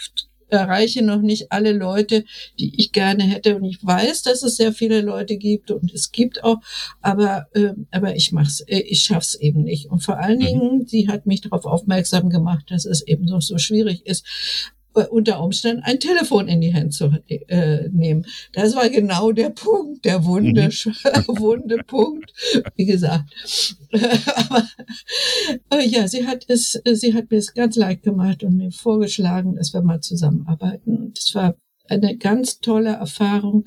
erreiche 0.55 1.03
noch 1.03 1.21
nicht 1.21 1.51
alle 1.51 1.71
Leute, 1.71 2.25
die 2.59 2.73
ich 2.79 2.91
gerne 2.91 3.23
hätte. 3.23 3.55
Und 3.55 3.65
ich 3.65 3.85
weiß, 3.85 4.23
dass 4.23 4.43
es 4.43 4.55
sehr 4.55 4.73
viele 4.73 5.01
Leute 5.01 5.37
gibt 5.37 5.71
und 5.71 5.93
es 5.93 6.11
gibt 6.11 6.43
auch, 6.43 6.57
aber, 7.01 7.47
äh, 7.53 7.73
aber 7.91 8.15
ich 8.15 8.31
mach's, 8.31 8.61
äh, 8.61 8.79
ich 8.79 9.01
schaff's 9.01 9.35
eben 9.35 9.63
nicht. 9.63 9.91
Und 9.91 10.01
vor 10.01 10.19
allen 10.19 10.39
mhm. 10.39 10.45
Dingen, 10.45 10.87
sie 10.87 11.07
hat 11.07 11.25
mich 11.25 11.41
darauf 11.41 11.65
aufmerksam 11.65 12.29
gemacht, 12.29 12.65
dass 12.69 12.85
es 12.85 13.01
eben 13.01 13.27
so, 13.27 13.39
so 13.39 13.57
schwierig 13.57 14.05
ist, 14.05 14.25
unter 14.95 15.41
Umständen 15.41 15.83
ein 15.83 15.99
Telefon 15.99 16.47
in 16.47 16.61
die 16.61 16.73
Hand 16.73 16.93
zu 16.93 17.11
äh, 17.27 17.89
nehmen. 17.89 18.25
Das 18.53 18.75
war 18.75 18.89
genau 18.89 19.31
der 19.31 19.49
Punkt, 19.49 20.05
der 20.05 20.25
wunde, 20.25 20.69
mhm. 20.69 21.27
wunde 21.39 21.77
Punkt. 21.85 22.31
Wie 22.75 22.85
gesagt. 22.85 23.29
Aber 23.91 24.63
äh, 25.71 25.87
ja, 25.87 26.07
sie 26.07 26.25
hat 26.25 26.45
es, 26.47 26.81
sie 26.93 27.13
hat 27.13 27.31
mir 27.31 27.37
es 27.37 27.53
ganz 27.53 27.75
leicht 27.75 28.03
gemacht 28.03 28.43
und 28.43 28.57
mir 28.57 28.71
vorgeschlagen, 28.71 29.55
dass 29.55 29.73
wir 29.73 29.81
mal 29.81 30.01
zusammenarbeiten. 30.01 30.97
Und 30.97 31.17
es 31.17 31.35
war 31.35 31.55
eine 31.87 32.17
ganz 32.17 32.59
tolle 32.59 32.93
Erfahrung, 32.93 33.65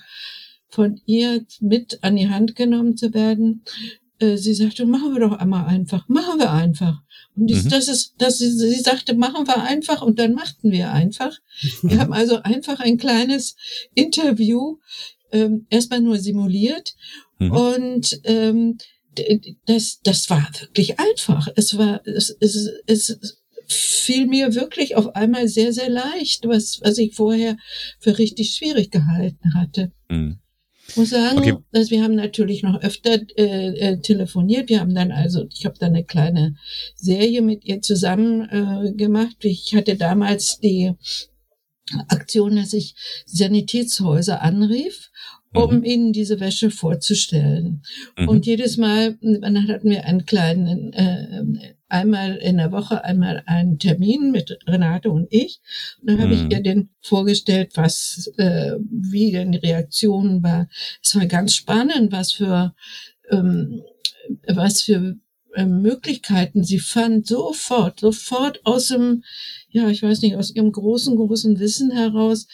von 0.69 1.01
ihr 1.07 1.45
mit 1.61 1.99
an 2.03 2.17
die 2.17 2.29
Hand 2.29 2.55
genommen 2.55 2.97
zu 2.97 3.15
werden. 3.15 3.65
Äh, 4.19 4.37
sie 4.37 4.55
sagte, 4.55 4.87
machen 4.87 5.13
wir 5.15 5.21
doch 5.21 5.39
einmal 5.39 5.67
einfach, 5.67 6.09
machen 6.09 6.39
wir 6.39 6.51
einfach. 6.51 7.03
Und 7.37 7.51
das, 7.51 7.65
mhm. 7.65 7.69
das 7.69 7.89
ist, 7.89 8.15
das 8.19 8.41
ist, 8.41 8.59
sie 8.59 8.81
sagte, 8.81 9.15
machen 9.15 9.47
wir 9.47 9.63
einfach 9.63 10.03
und 10.03 10.19
dann 10.19 10.35
machten 10.35 10.73
wir 10.73 10.93
einfach. 10.93 11.37
Wir 11.83 12.01
haben 12.01 12.13
also 12.13 12.43
einfach 12.43 12.81
ein 12.81 12.99
kleines 12.99 13.57
Interview 13.95 14.79
ähm, 15.33 15.67
erstmal 15.71 16.01
nur 16.01 16.19
simuliert 16.19 16.95
mhm. 17.39 17.53
und 17.53 18.21
ähm, 18.25 18.79
das, 19.67 20.01
das 20.03 20.31
war 20.31 20.49
wirklich 20.61 20.99
einfach. 20.99 21.49
Es 21.57 21.77
war, 21.77 22.01
es, 22.07 22.37
es, 22.41 22.71
es 22.87 23.19
fiel 23.67 24.27
mir 24.27 24.55
wirklich 24.55 24.97
auf 24.97 25.15
einmal 25.15 25.49
sehr, 25.49 25.73
sehr 25.73 25.91
leicht, 25.91 26.47
was, 26.47 26.81
was 26.83 26.99
ich 26.99 27.15
vorher 27.15 27.57
für 27.99 28.19
richtig 28.19 28.55
schwierig 28.55 28.91
gehalten 28.91 29.55
hatte. 29.55 29.93
Mhm. 30.09 30.39
Ich 30.89 30.97
muss 30.97 31.11
sagen, 31.11 31.39
okay. 31.39 31.55
dass 31.71 31.91
wir 31.91 32.03
haben 32.03 32.15
natürlich 32.15 32.63
noch 32.63 32.81
öfter 32.83 33.19
äh, 33.37 33.69
äh, 33.79 34.01
telefoniert. 34.01 34.71
Wir 34.71 34.81
haben 34.81 34.95
dann 34.95 35.13
also, 35.13 35.47
ich 35.53 35.67
habe 35.67 35.77
dann 35.79 35.95
eine 35.95 36.05
kleine 36.05 36.57
Serie 36.95 37.43
mit 37.43 37.65
ihr 37.65 37.83
zusammen 37.83 38.49
äh, 38.49 38.93
gemacht. 38.95 39.37
Ich 39.41 39.75
hatte 39.75 39.97
damals 39.97 40.61
die 40.61 40.95
Aktion, 42.09 42.57
dass 42.57 42.73
ich 42.73 42.95
Sanitätshäuser 43.27 44.43
anrief 44.43 45.11
um 45.55 45.79
mhm. 45.79 45.85
ihnen 45.85 46.13
diese 46.13 46.41
Wäsche 46.41 46.71
vorzustellen. 46.71 47.83
Mhm. 48.19 48.29
Und 48.29 48.47
jedes 48.47 48.77
Mal, 48.77 49.19
dann 49.21 49.69
hatten 49.69 49.91
wir 49.91 50.05
einen 50.05 50.25
kleinen, 50.27 50.93
äh, 50.93 51.75
einmal 51.89 52.37
in 52.37 52.59
der 52.59 52.71
Woche, 52.71 53.05
einmal 53.05 53.43
einen 53.47 53.79
Termin 53.79 54.31
mit 54.31 54.59
Renate 54.67 55.11
und 55.11 55.27
ich. 55.31 55.61
Und 56.01 56.11
dann 56.11 56.21
habe 56.21 56.35
ich 56.35 56.45
mhm. 56.45 56.51
ihr 56.51 56.61
den 56.61 56.91
vorgestellt, 57.01 57.73
was, 57.75 58.31
äh, 58.37 58.73
wie 58.91 59.33
denn 59.33 59.53
die 59.53 59.59
Reaktion 59.59 60.43
war. 60.43 60.69
Es 61.03 61.15
war 61.17 61.27
ganz 61.27 61.55
spannend, 61.55 62.13
was 62.13 62.33
für, 62.33 62.75
ähm, 63.31 63.83
was 64.47 64.83
für 64.83 65.17
äh, 65.55 65.67
Möglichkeiten 65.67 66.65
sie 66.65 66.79
fand, 66.79 67.27
sofort, 67.27 68.01
sofort 68.01 68.65
aus 68.65 68.89
dem 68.89 69.23
ja, 69.71 69.89
ich 69.91 70.03
weiß 70.03 70.23
nicht, 70.23 70.37
aus 70.37 70.55
ihrem 70.55 70.73
großen, 70.73 71.15
großen 71.17 71.59
Wissen 71.59 71.91
heraus, 71.91 72.47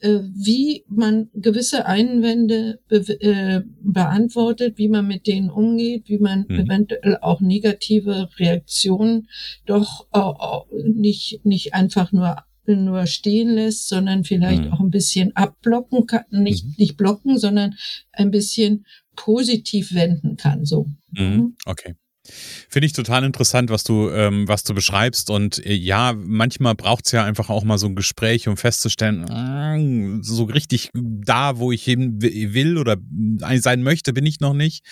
äh, 0.00 0.20
wie 0.34 0.84
man 0.88 1.28
gewisse 1.34 1.84
Einwände 1.86 2.80
be 2.88 2.96
äh, 3.20 3.62
beantwortet, 3.82 4.78
wie 4.78 4.88
man 4.88 5.06
mit 5.06 5.26
denen 5.26 5.50
umgeht, 5.50 6.08
wie 6.08 6.18
man 6.18 6.46
mhm. 6.48 6.60
eventuell 6.60 7.18
auch 7.20 7.40
negative 7.40 8.30
Reaktionen 8.38 9.28
doch 9.66 10.06
äh, 10.12 10.88
nicht, 10.88 11.44
nicht 11.44 11.74
einfach 11.74 12.12
nur 12.12 12.36
nur 12.64 13.06
stehen 13.06 13.48
lässt, 13.50 13.88
sondern 13.88 14.22
vielleicht 14.22 14.66
mhm. 14.66 14.72
auch 14.72 14.78
ein 14.78 14.90
bisschen 14.90 15.34
abblocken 15.34 16.06
kann, 16.06 16.22
nicht, 16.30 16.64
mhm. 16.64 16.74
nicht 16.78 16.96
blocken, 16.96 17.36
sondern 17.36 17.74
ein 18.12 18.30
bisschen 18.30 18.86
positiv 19.16 19.92
wenden 19.94 20.36
kann, 20.36 20.64
so. 20.64 20.86
Mhm. 21.10 21.24
mhm. 21.24 21.56
Okay. 21.66 21.96
Finde 22.24 22.86
ich 22.86 22.92
total 22.92 23.24
interessant, 23.24 23.70
was 23.70 23.82
du, 23.82 24.08
ähm, 24.10 24.46
was 24.46 24.62
du 24.62 24.74
beschreibst. 24.74 25.28
Und 25.28 25.64
äh, 25.66 25.74
ja, 25.74 26.12
manchmal 26.16 26.76
braucht 26.76 27.06
es 27.06 27.12
ja 27.12 27.24
einfach 27.24 27.50
auch 27.50 27.64
mal 27.64 27.78
so 27.78 27.88
ein 27.88 27.96
Gespräch, 27.96 28.46
um 28.46 28.56
festzustellen, 28.56 29.28
äh, 29.28 30.22
so 30.22 30.44
richtig 30.44 30.90
da, 30.94 31.58
wo 31.58 31.72
ich 31.72 31.82
hin 31.82 32.22
will 32.22 32.78
oder 32.78 32.96
sein 33.38 33.82
möchte, 33.82 34.12
bin 34.12 34.24
ich 34.24 34.38
noch 34.38 34.54
nicht. 34.54 34.84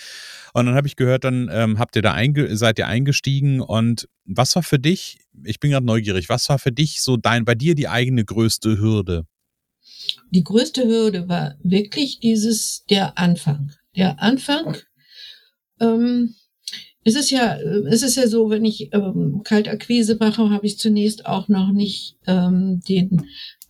Und 0.54 0.66
dann 0.66 0.74
habe 0.74 0.88
ich 0.88 0.96
gehört, 0.96 1.22
dann 1.22 1.48
ähm, 1.52 1.78
habt 1.78 1.94
ihr 1.94 2.02
da 2.02 2.16
seid 2.50 2.78
ihr 2.78 2.88
eingestiegen. 2.88 3.60
Und 3.60 4.08
was 4.24 4.56
war 4.56 4.64
für 4.64 4.80
dich, 4.80 5.18
ich 5.44 5.60
bin 5.60 5.70
gerade 5.70 5.86
neugierig, 5.86 6.28
was 6.28 6.48
war 6.48 6.58
für 6.58 6.72
dich 6.72 7.00
so 7.00 7.16
dein, 7.16 7.44
bei 7.44 7.54
dir 7.54 7.76
die 7.76 7.88
eigene 7.88 8.24
größte 8.24 8.78
Hürde? 8.78 9.26
Die 10.30 10.42
größte 10.42 10.84
Hürde 10.84 11.28
war 11.28 11.54
wirklich 11.62 12.18
dieses, 12.18 12.84
der 12.90 13.16
Anfang. 13.18 13.72
Der 13.96 14.20
Anfang, 14.20 14.76
ähm, 15.80 16.34
es 17.04 17.14
ist 17.14 17.30
ja, 17.30 17.56
es 17.88 18.02
ist 18.02 18.16
ja 18.16 18.26
so, 18.26 18.50
wenn 18.50 18.64
ich 18.64 18.90
ähm, 18.92 19.42
Kaltakquise 19.44 20.16
mache, 20.20 20.50
habe 20.50 20.66
ich 20.66 20.78
zunächst 20.78 21.26
auch 21.26 21.48
noch 21.48 21.72
nicht 21.72 22.16
ähm, 22.26 22.80
den 22.88 23.22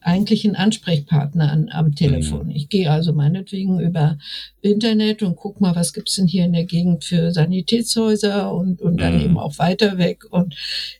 eigentlichen 0.02 0.56
Ansprechpartner 0.56 1.52
an, 1.52 1.68
am 1.70 1.94
Telefon. 1.94 2.46
Mhm. 2.46 2.52
Ich 2.52 2.68
gehe 2.68 2.90
also 2.90 3.12
meinetwegen 3.12 3.80
über 3.80 4.18
Internet 4.62 5.22
und 5.22 5.36
guck 5.36 5.60
mal, 5.60 5.76
was 5.76 5.92
gibt's 5.92 6.16
denn 6.16 6.26
hier 6.26 6.44
in 6.44 6.52
der 6.52 6.64
Gegend 6.64 7.04
für 7.04 7.32
Sanitätshäuser 7.32 8.52
und, 8.52 8.80
und 8.80 9.00
dann 9.00 9.16
mhm. 9.16 9.24
eben 9.24 9.38
auch 9.38 9.58
weiter 9.58 9.98
weg. 9.98 10.24
Und 10.30 10.54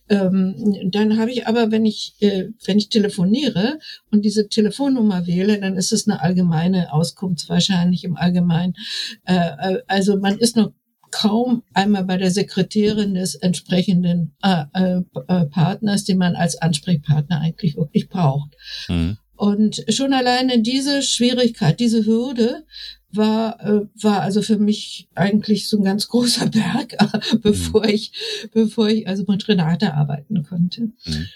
ähm, 0.09 0.55
dann 0.91 1.19
habe 1.19 1.31
ich 1.31 1.47
aber, 1.47 1.71
wenn 1.71 1.87
ich, 1.87 2.15
äh, 2.21 2.49
wenn 2.65 2.79
ich 2.79 2.91
telefoniere 2.91 3.79
und 4.11 4.25
diese 4.25 4.49
Telefonnummer 4.49 5.27
wähle, 5.27 5.59
dann 5.59 5.77
ist 5.77 5.93
es 5.93 6.07
eine 6.07 6.21
allgemeine 6.21 6.93
Auskunft 6.93 7.49
wahrscheinlich 7.49 8.05
im 8.05 8.17
Allgemeinen. 8.17 8.75
Äh, 9.25 9.35
äh 9.35 9.83
also 9.87 10.19
man 10.19 10.39
ist 10.39 10.57
noch 10.57 10.73
kaum 11.11 11.63
einmal 11.75 12.05
bei 12.05 12.17
der 12.17 12.31
Sekretärin 12.31 13.15
des 13.15 13.35
entsprechenden 13.35 14.35
äh, 14.43 14.65
äh, 14.75 15.03
äh, 15.29 15.47
Partners, 15.47 16.05
den 16.05 16.19
man 16.19 16.37
als 16.37 16.57
Ansprechpartner 16.57 17.41
eigentlich 17.41 17.77
wirklich 17.77 18.09
braucht. 18.09 18.57
Mhm. 18.89 19.19
Und 19.37 19.85
schon 19.89 20.13
alleine 20.13 20.61
diese 20.61 21.03
Schwierigkeit, 21.03 21.81
diese 21.81 22.05
Hürde 22.05 22.65
war, 23.13 23.61
äh, 23.65 23.87
war 24.01 24.21
also 24.21 24.43
für 24.43 24.59
mich 24.59 25.09
eigentlich 25.15 25.69
so 25.69 25.79
ein 25.79 25.85
ganz 25.85 26.09
großer 26.09 26.47
Berg, 26.51 26.97
bevor 27.43 27.85
mhm. 27.85 27.89
ich, 27.89 28.13
bevor 28.53 28.89
ich 28.89 29.09
also 29.09 29.25
mit 29.27 29.49
Renate 29.49 29.95
arbeiten 29.95 30.43
konnte. 30.43 30.93
Mhm. 31.05 31.27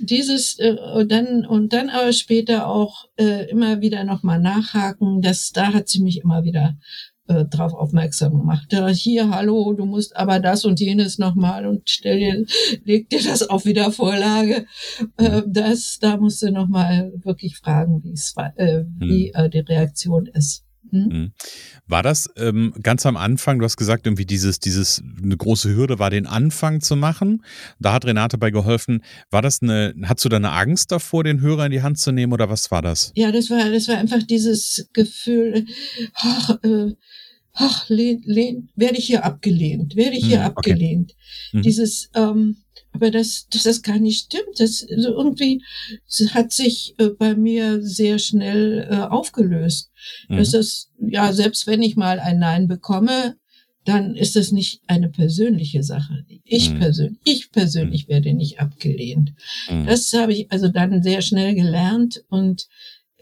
Dieses 0.00 0.58
äh, 0.58 0.76
und 0.94 1.10
dann 1.10 1.44
und 1.46 1.72
dann 1.72 1.90
aber 1.90 2.12
später 2.12 2.68
auch 2.68 3.08
äh, 3.16 3.48
immer 3.48 3.80
wieder 3.80 4.04
nochmal 4.04 4.40
nachhaken, 4.40 5.22
das 5.22 5.50
da 5.50 5.72
hat 5.72 5.88
sie 5.88 6.02
mich 6.02 6.20
immer 6.20 6.44
wieder 6.44 6.76
äh, 7.28 7.44
darauf 7.48 7.74
aufmerksam 7.74 8.38
gemacht. 8.38 8.72
Ja, 8.72 8.88
hier, 8.88 9.30
hallo, 9.30 9.72
du 9.72 9.86
musst 9.86 10.16
aber 10.16 10.40
das 10.40 10.64
und 10.64 10.80
jenes 10.80 11.18
nochmal 11.18 11.66
und 11.66 11.88
stell 11.88 12.18
dir, 12.18 12.44
leg 12.84 13.08
dir 13.08 13.22
das 13.22 13.48
auf 13.48 13.64
wieder 13.64 13.90
Vorlage. 13.90 14.66
Äh, 15.16 15.42
das, 15.46 15.98
da 16.00 16.16
musst 16.16 16.42
du 16.42 16.50
nochmal 16.50 17.12
wirklich 17.22 17.56
fragen, 17.56 18.02
wie 18.02 18.12
es 18.12 18.34
äh, 18.56 18.84
wie 18.98 19.32
hm. 19.34 19.44
äh, 19.44 19.50
die 19.50 19.60
Reaktion 19.60 20.26
ist. 20.26 20.63
Hm? 20.94 21.10
hm? 21.10 21.32
War 21.86 22.02
das 22.02 22.30
ähm, 22.36 22.72
ganz 22.82 23.04
am 23.04 23.16
Anfang, 23.16 23.58
du 23.58 23.64
hast 23.64 23.76
gesagt, 23.76 24.06
irgendwie 24.06 24.24
dieses, 24.24 24.60
dieses, 24.60 25.02
eine 25.22 25.36
große 25.36 25.74
Hürde 25.74 25.98
war, 25.98 26.10
den 26.10 26.26
Anfang 26.26 26.80
zu 26.80 26.96
machen. 26.96 27.44
Da 27.80 27.92
hat 27.92 28.04
Renate 28.04 28.38
bei 28.38 28.50
geholfen. 28.50 29.02
War 29.30 29.42
das 29.42 29.60
eine, 29.60 29.94
hast 30.04 30.24
du 30.24 30.28
da 30.28 30.36
eine 30.36 30.52
Angst 30.52 30.92
davor, 30.92 31.24
den 31.24 31.40
Hörer 31.40 31.66
in 31.66 31.72
die 31.72 31.82
Hand 31.82 31.98
zu 31.98 32.12
nehmen 32.12 32.32
oder 32.32 32.48
was 32.48 32.70
war 32.70 32.82
das? 32.82 33.12
Ja, 33.16 33.32
das 33.32 33.50
war, 33.50 33.70
das 33.70 33.88
war 33.88 33.98
einfach 33.98 34.22
dieses 34.22 34.88
Gefühl, 34.92 35.66
ach, 36.14 36.50
äh, 36.62 36.94
ach, 37.54 37.88
lehn, 37.88 38.22
lehn, 38.24 38.68
werde 38.76 38.98
ich 38.98 39.06
hier 39.06 39.24
abgelehnt, 39.24 39.96
werde 39.96 40.16
ich 40.16 40.26
hier 40.26 40.44
hm, 40.44 40.52
okay. 40.56 40.72
abgelehnt. 40.72 41.14
Mhm. 41.52 41.62
Dieses, 41.62 42.10
ähm, 42.14 42.56
aber 42.94 43.10
das, 43.10 43.48
dass 43.50 43.64
das 43.64 43.82
gar 43.82 43.98
nicht 43.98 44.26
stimmt. 44.26 44.58
Das 44.58 44.82
irgendwie 44.82 45.62
hat 46.30 46.52
sich 46.52 46.94
äh, 46.98 47.08
bei 47.08 47.34
mir 47.34 47.82
sehr 47.82 48.18
schnell 48.18 48.88
äh, 48.88 48.94
aufgelöst. 48.94 49.90
Mhm. 50.28 50.36
Das 50.36 50.54
ist, 50.54 50.90
ja, 50.98 51.32
selbst 51.32 51.66
wenn 51.66 51.82
ich 51.82 51.96
mal 51.96 52.20
ein 52.20 52.38
Nein 52.38 52.68
bekomme, 52.68 53.36
dann 53.84 54.14
ist 54.14 54.36
das 54.36 54.52
nicht 54.52 54.80
eine 54.86 55.10
persönliche 55.10 55.82
Sache. 55.82 56.24
Ich 56.44 56.70
mhm. 56.70 56.78
persönlich, 56.78 57.20
ich 57.24 57.50
persönlich 57.50 58.06
mhm. 58.06 58.12
werde 58.12 58.32
nicht 58.32 58.60
abgelehnt. 58.60 59.34
Mhm. 59.68 59.86
Das 59.86 60.12
habe 60.14 60.32
ich 60.32 60.50
also 60.52 60.68
dann 60.68 61.02
sehr 61.02 61.20
schnell 61.20 61.54
gelernt 61.54 62.24
und 62.28 62.68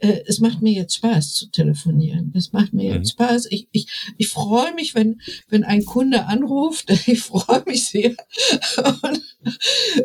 äh, 0.03 0.25
es 0.27 0.41
macht 0.41 0.63
mir 0.63 0.73
jetzt 0.73 0.97
Spaß 0.97 1.35
zu 1.35 1.51
telefonieren. 1.51 2.33
Es 2.37 2.53
macht 2.53 2.73
mir 2.73 2.91
mhm. 2.91 2.97
jetzt 2.97 3.13
Spaß. 3.13 3.47
Ich, 3.51 3.69
ich, 3.71 3.87
ich 4.19 4.29
freue 4.29 4.75
mich, 4.75 4.95
wenn, 4.97 5.21
wenn 5.49 5.63
ein 5.63 5.85
Kunde 5.85 6.27
anruft. 6.27 6.91
Ich 7.13 7.21
freue 7.21 7.63
mich 7.67 7.87
sehr 7.87 8.15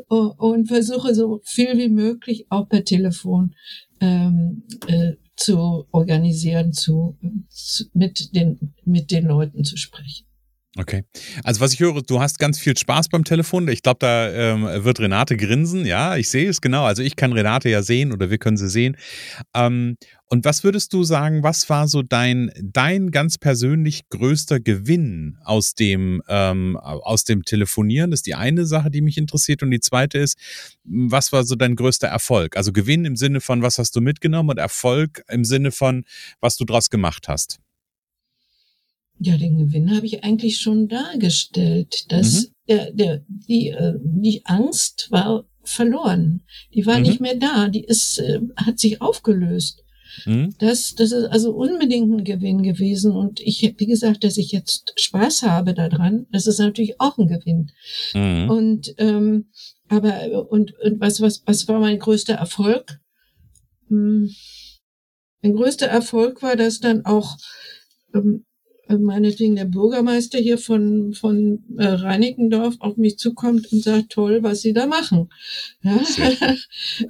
und, 0.07 0.39
und 0.39 0.67
versuche 0.67 1.13
so 1.13 1.41
viel 1.43 1.77
wie 1.77 1.89
möglich 1.89 2.45
auch 2.49 2.67
per 2.67 2.83
Telefon 2.83 3.55
ähm, 4.01 4.63
äh, 4.87 5.13
zu 5.35 5.85
organisieren, 5.91 6.73
zu, 6.73 7.17
zu, 7.49 7.85
mit 7.93 8.35
den 8.35 8.73
mit 8.83 9.11
den 9.11 9.25
Leuten 9.25 9.63
zu 9.63 9.77
sprechen. 9.77 10.25
Okay. 10.79 11.03
Also 11.43 11.59
was 11.59 11.73
ich 11.73 11.79
höre, 11.79 12.01
du 12.03 12.19
hast 12.19 12.37
ganz 12.37 12.59
viel 12.59 12.77
Spaß 12.77 13.09
beim 13.09 13.23
Telefon. 13.23 13.67
Ich 13.67 13.81
glaube, 13.81 13.97
da 13.99 14.29
ähm, 14.29 14.63
wird 14.83 14.99
Renate 14.99 15.35
grinsen. 15.35 15.85
Ja, 15.85 16.17
ich 16.17 16.29
sehe 16.29 16.47
es 16.47 16.61
genau. 16.61 16.83
Also 16.83 17.01
ich 17.01 17.15
kann 17.15 17.33
Renate 17.33 17.69
ja 17.69 17.81
sehen 17.81 18.11
oder 18.11 18.29
wir 18.29 18.37
können 18.37 18.57
sie 18.57 18.69
sehen. 18.69 18.95
Ähm, 19.55 19.97
und 20.29 20.45
was 20.45 20.63
würdest 20.63 20.93
du 20.93 21.03
sagen, 21.03 21.41
was 21.41 21.67
war 21.69 21.87
so 21.87 22.03
dein, 22.03 22.51
dein 22.61 23.11
ganz 23.11 23.37
persönlich 23.37 24.07
größter 24.09 24.59
Gewinn 24.59 25.37
aus 25.43 25.73
dem, 25.73 26.21
ähm, 26.27 26.77
aus 26.77 27.23
dem 27.23 27.43
Telefonieren? 27.43 28.11
Das 28.11 28.19
ist 28.19 28.27
die 28.27 28.35
eine 28.35 28.65
Sache, 28.65 28.91
die 28.91 29.01
mich 29.01 29.17
interessiert. 29.17 29.63
Und 29.63 29.71
die 29.71 29.79
zweite 29.79 30.19
ist, 30.19 30.37
was 30.83 31.31
war 31.31 31.43
so 31.43 31.55
dein 31.55 31.75
größter 31.75 32.07
Erfolg? 32.07 32.55
Also 32.55 32.71
Gewinn 32.71 33.05
im 33.05 33.15
Sinne 33.15 33.41
von, 33.41 33.63
was 33.63 33.79
hast 33.79 33.95
du 33.95 34.01
mitgenommen 34.01 34.49
und 34.51 34.57
Erfolg 34.57 35.23
im 35.27 35.43
Sinne 35.43 35.71
von, 35.71 36.03
was 36.39 36.55
du 36.55 36.65
draus 36.65 36.89
gemacht 36.89 37.27
hast. 37.27 37.59
Ja, 39.19 39.37
den 39.37 39.57
Gewinn 39.57 39.95
habe 39.95 40.05
ich 40.05 40.23
eigentlich 40.23 40.59
schon 40.59 40.87
dargestellt. 40.87 42.11
Dass 42.11 42.43
mhm. 42.43 42.51
der, 42.67 42.91
der, 42.91 43.25
die, 43.27 43.69
äh, 43.69 43.93
die 43.99 44.45
Angst 44.45 45.07
war 45.09 45.45
verloren. 45.63 46.43
Die 46.73 46.85
war 46.85 46.97
mhm. 46.97 47.03
nicht 47.03 47.19
mehr 47.19 47.35
da. 47.35 47.67
Die 47.67 47.83
ist, 47.83 48.19
äh, 48.19 48.39
hat 48.55 48.79
sich 48.79 49.01
aufgelöst. 49.01 49.83
Mhm. 50.25 50.53
Das, 50.59 50.95
das 50.95 51.11
ist 51.11 51.25
also 51.25 51.51
unbedingt 51.53 52.11
ein 52.11 52.23
Gewinn 52.23 52.63
gewesen. 52.63 53.11
Und 53.11 53.39
ich, 53.39 53.73
wie 53.77 53.87
gesagt, 53.87 54.23
dass 54.23 54.37
ich 54.37 54.51
jetzt 54.51 54.93
Spaß 54.97 55.43
habe 55.43 55.73
daran, 55.73 56.27
das 56.31 56.47
ist 56.47 56.59
natürlich 56.59 56.99
auch 56.99 57.17
ein 57.17 57.27
Gewinn. 57.27 57.71
Mhm. 58.13 58.49
Und, 58.49 58.95
ähm, 58.97 59.49
aber, 59.89 60.49
und, 60.51 60.73
und 60.79 60.99
was, 60.99 61.21
was, 61.21 61.43
was 61.45 61.67
war 61.67 61.79
mein 61.79 61.99
größter 61.99 62.35
Erfolg? 62.35 62.99
Hm 63.89 64.29
ein 65.43 65.55
größter 65.55 65.87
Erfolg 65.87 66.41
war, 66.41 66.55
dass 66.55 66.79
dann 66.79 67.05
auch 67.05 67.37
ähm, 68.13 68.45
äh, 68.45 68.56
meinetwegen 68.89 69.55
der 69.55 69.65
Bürgermeister 69.65 70.39
hier 70.39 70.57
von, 70.57 71.13
von 71.13 71.63
äh, 71.77 71.85
Reinickendorf 71.85 72.75
auf 72.79 72.97
mich 72.97 73.17
zukommt 73.17 73.71
und 73.71 73.83
sagt, 73.83 74.11
toll, 74.11 74.43
was 74.43 74.61
Sie 74.61 74.73
da 74.73 74.87
machen. 74.87 75.29
Ja? 75.83 75.97
also 75.97 76.61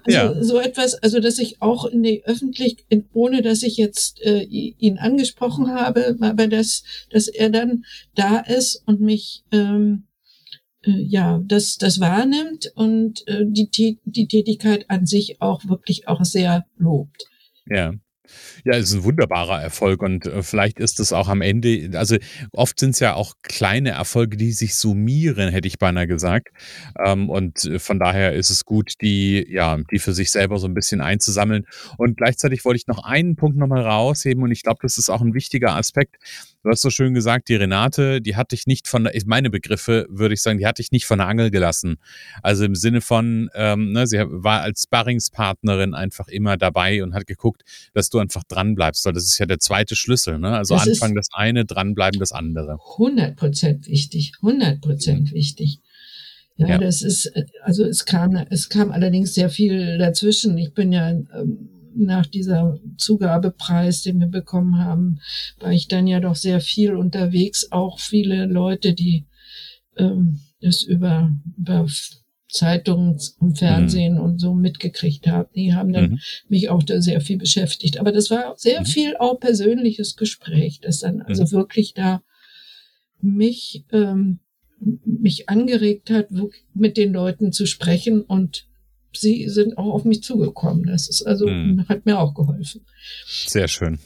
ja. 0.08 0.44
so 0.44 0.60
etwas, 0.60 0.96
also 0.96 1.20
dass 1.20 1.40
ich 1.40 1.62
auch 1.62 1.86
in 1.86 2.04
die 2.04 2.24
Öffentlichkeit, 2.26 3.06
ohne 3.14 3.42
dass 3.42 3.64
ich 3.64 3.78
jetzt 3.78 4.22
äh, 4.24 4.42
ihn 4.44 4.98
angesprochen 4.98 5.70
habe, 5.70 6.18
aber 6.20 6.48
dass, 6.48 6.84
dass 7.10 7.28
er 7.28 7.50
dann 7.50 7.86
da 8.16 8.40
ist 8.40 8.84
und 8.86 9.02
mich 9.02 9.44
ähm, 9.52 10.08
äh, 10.84 10.92
ja, 10.92 11.42
das, 11.46 11.78
das 11.78 12.00
wahrnimmt 12.00 12.72
und 12.76 13.28
äh, 13.28 13.44
die, 13.46 14.00
die 14.04 14.28
Tätigkeit 14.28 14.90
an 14.90 15.06
sich 15.06 15.42
auch 15.42 15.68
wirklich 15.68 16.08
auch 16.08 16.24
sehr 16.24 16.66
lobt. 16.78 17.26
Ja. 17.70 17.94
Ja, 18.66 18.74
es 18.74 18.90
ist 18.90 18.96
ein 18.96 19.04
wunderbarer 19.04 19.62
Erfolg 19.62 20.02
und 20.02 20.26
äh, 20.26 20.44
vielleicht 20.44 20.80
ist 20.80 21.00
es 21.00 21.14
auch 21.14 21.28
am 21.28 21.42
Ende, 21.42 21.92
also 21.94 22.18
oft 22.52 22.80
sind 22.80 22.92
es 22.92 23.00
ja 23.00 23.14
auch 23.14 23.34
kleine 23.42 23.92
Erfolge, 23.92 24.38
die 24.38 24.52
sich 24.52 24.76
summieren, 24.76 25.50
hätte 25.50 25.68
ich 25.68 25.80
beinahe 25.80 26.08
gesagt. 26.08 26.50
Ähm, 27.04 27.30
und 27.30 27.66
äh, 27.66 27.80
von 27.80 28.00
daher 28.00 28.34
ist 28.34 28.50
es 28.50 28.66
gut, 28.66 28.94
die, 29.02 29.46
ja, 29.50 29.78
die 29.92 30.00
für 30.00 30.14
sich 30.14 30.32
selber 30.32 30.60
so 30.60 30.68
ein 30.68 30.74
bisschen 30.74 31.02
einzusammeln. 31.02 31.66
Und 31.98 32.18
gleichzeitig 32.18 32.66
wollte 32.66 32.78
ich 32.78 32.88
noch 32.88 33.04
einen 33.04 33.36
Punkt 33.36 33.58
nochmal 33.58 33.82
rausheben 33.82 34.44
und 34.44 34.52
ich 34.52 34.64
glaube, 34.64 34.80
das 34.82 34.98
ist 34.98 35.10
auch 35.10 35.22
ein 35.22 35.34
wichtiger 35.34 35.76
Aspekt. 35.76 36.18
Du 36.64 36.72
hast 36.72 36.82
so 36.82 36.90
schön 36.90 37.14
gesagt, 37.14 37.50
die 37.50 37.56
Renate, 37.56 38.22
die 38.22 38.36
hatte 38.36 38.56
ich 38.56 38.68
nicht 38.68 38.88
von, 38.88 39.08
meine 39.26 39.50
Begriffe 39.50 40.06
würde 40.10 40.34
ich 40.34 40.42
sagen, 40.42 40.60
die 40.60 40.66
hatte 40.66 40.82
ich 40.82 40.92
nicht 40.92 41.06
von 41.06 41.20
der 41.20 41.28
Angel 41.28 41.50
gelassen. 41.50 41.98
Also 42.44 42.66
im 42.66 42.76
Sinne 42.76 43.02
von, 43.02 43.50
ähm, 43.54 43.94
ne, 43.94 44.08
sie 44.08 44.18
war 44.18 44.62
als 44.62 44.84
Sparringspartnerin 44.84 45.94
einfach 45.94 46.28
immer 46.28 46.58
dabei 46.58 47.04
und 47.04 47.14
hat 47.14 47.26
geguckt, 47.28 47.64
dass 47.94 48.10
du 48.10 48.17
einfach 48.20 48.44
dranbleibst, 48.44 49.06
weil 49.06 49.14
das 49.14 49.24
ist 49.24 49.38
ja 49.38 49.46
der 49.46 49.60
zweite 49.60 49.96
Schlüssel. 49.96 50.40
Ne? 50.40 50.56
Also 50.56 50.76
das 50.76 50.88
Anfang 50.88 51.16
das 51.16 51.28
eine, 51.34 51.66
dranbleiben 51.66 52.20
das 52.20 52.32
andere. 52.32 52.80
100 52.94 53.36
Prozent 53.36 53.88
wichtig, 53.88 54.34
100 54.42 54.82
Prozent 54.82 55.32
mhm. 55.32 55.36
wichtig. 55.36 55.80
Ja, 56.58 56.70
ja, 56.70 56.78
das 56.80 57.04
ist, 57.04 57.32
also 57.62 57.84
es 57.86 58.06
kam, 58.06 58.36
es 58.50 58.70
kam 58.70 58.92
allerdings 58.92 59.36
sehr 59.36 59.50
viel 59.50 60.00
dazwischen. 60.00 60.58
Ich 60.58 60.74
bin 60.74 60.92
ja 60.92 61.12
ähm, 61.12 61.70
nach 61.96 62.26
dieser 62.26 62.80
Zugabepreis, 62.98 64.02
den 64.02 64.20
wir 64.20 64.28
bekommen 64.28 64.80
haben, 64.80 65.20
war 65.60 65.72
ich 65.72 65.88
dann 65.88 66.08
ja 66.08 66.20
doch 66.20 66.36
sehr 66.36 66.62
viel 66.62 66.96
unterwegs. 66.96 67.72
Auch 67.72 68.00
viele 68.00 68.46
Leute, 68.46 68.94
die 68.94 69.26
ähm, 69.98 70.40
das 70.62 70.84
über, 70.84 71.32
über 71.58 71.88
Zeitungen 72.58 73.20
und 73.40 73.58
Fernsehen 73.58 74.16
mhm. 74.16 74.22
und 74.22 74.40
so 74.40 74.54
mitgekriegt 74.54 75.28
haben, 75.28 75.50
die 75.56 75.74
haben 75.74 75.94
dann 75.94 76.12
mhm. 76.12 76.20
mich 76.50 76.70
auch 76.70 76.84
da 76.84 77.02
sehr 77.02 77.22
viel 77.22 77.38
beschäftigt. 77.38 78.00
Aber 78.00 78.12
das 78.12 78.30
war 78.30 78.56
sehr 78.58 78.82
mhm. 78.82 78.86
viel 78.86 79.18
auch 79.18 79.40
persönliches 79.40 80.16
Gespräch, 80.16 80.80
das 80.82 81.00
dann 81.00 81.22
also 81.22 81.44
mhm. 81.44 81.52
wirklich 81.52 81.94
da 81.94 82.22
mich 83.22 83.86
ähm, 83.92 84.40
mich 84.80 85.50
angeregt 85.50 86.10
hat, 86.10 86.28
mit 86.74 86.98
den 86.98 87.14
Leuten 87.14 87.52
zu 87.52 87.66
sprechen 87.66 88.22
und 88.22 88.68
sie 89.12 89.50
sind 89.50 89.78
auch 89.78 89.94
auf 89.94 90.06
mich 90.06 90.22
zugekommen. 90.24 90.86
Das 90.86 91.10
ist 91.10 91.24
also, 91.24 91.48
mhm. 91.48 91.86
hat 91.90 92.06
mir 92.06 92.20
auch 92.20 92.34
geholfen. 92.34 92.86
Sehr 93.26 93.68
schön. 93.68 94.00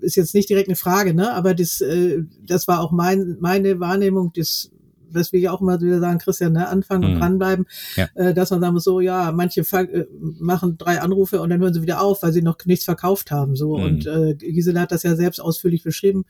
ist 0.01 0.15
jetzt 0.15 0.33
nicht 0.33 0.49
direkt 0.49 0.58
direkt 0.59 0.69
eine 0.69 0.75
Frage, 0.75 1.13
ne? 1.13 1.33
Aber 1.33 1.53
das, 1.53 1.81
äh, 1.81 2.23
das 2.45 2.67
war 2.67 2.81
auch 2.81 2.91
mein, 2.91 3.37
meine 3.39 3.79
Wahrnehmung, 3.79 4.31
das 4.35 4.71
was 5.11 5.33
wir 5.33 5.39
ja 5.39 5.51
auch 5.51 5.61
immer 5.61 5.81
wieder 5.81 5.99
sagen, 5.99 6.19
Christian, 6.19 6.53
ne, 6.53 6.67
anfangen 6.67 7.03
und 7.03 7.15
mhm. 7.15 7.19
dranbleiben, 7.19 7.65
ja. 7.95 8.07
äh, 8.15 8.33
dass 8.33 8.51
man 8.51 8.61
sagen 8.61 8.73
muss, 8.73 8.83
so, 8.83 8.99
ja, 8.99 9.31
manche 9.31 9.61
äh, 9.61 10.05
machen 10.39 10.77
drei 10.77 11.01
Anrufe 11.01 11.41
und 11.41 11.49
dann 11.49 11.59
hören 11.59 11.73
sie 11.73 11.81
wieder 11.81 12.01
auf, 12.01 12.21
weil 12.23 12.33
sie 12.33 12.41
noch 12.41 12.57
nichts 12.65 12.85
verkauft 12.85 13.31
haben, 13.31 13.55
so. 13.55 13.77
Mhm. 13.77 13.83
Und 13.83 14.05
äh, 14.05 14.35
Gisela 14.35 14.81
hat 14.81 14.91
das 14.91 15.03
ja 15.03 15.15
selbst 15.15 15.39
ausführlich 15.39 15.83
beschrieben. 15.83 16.25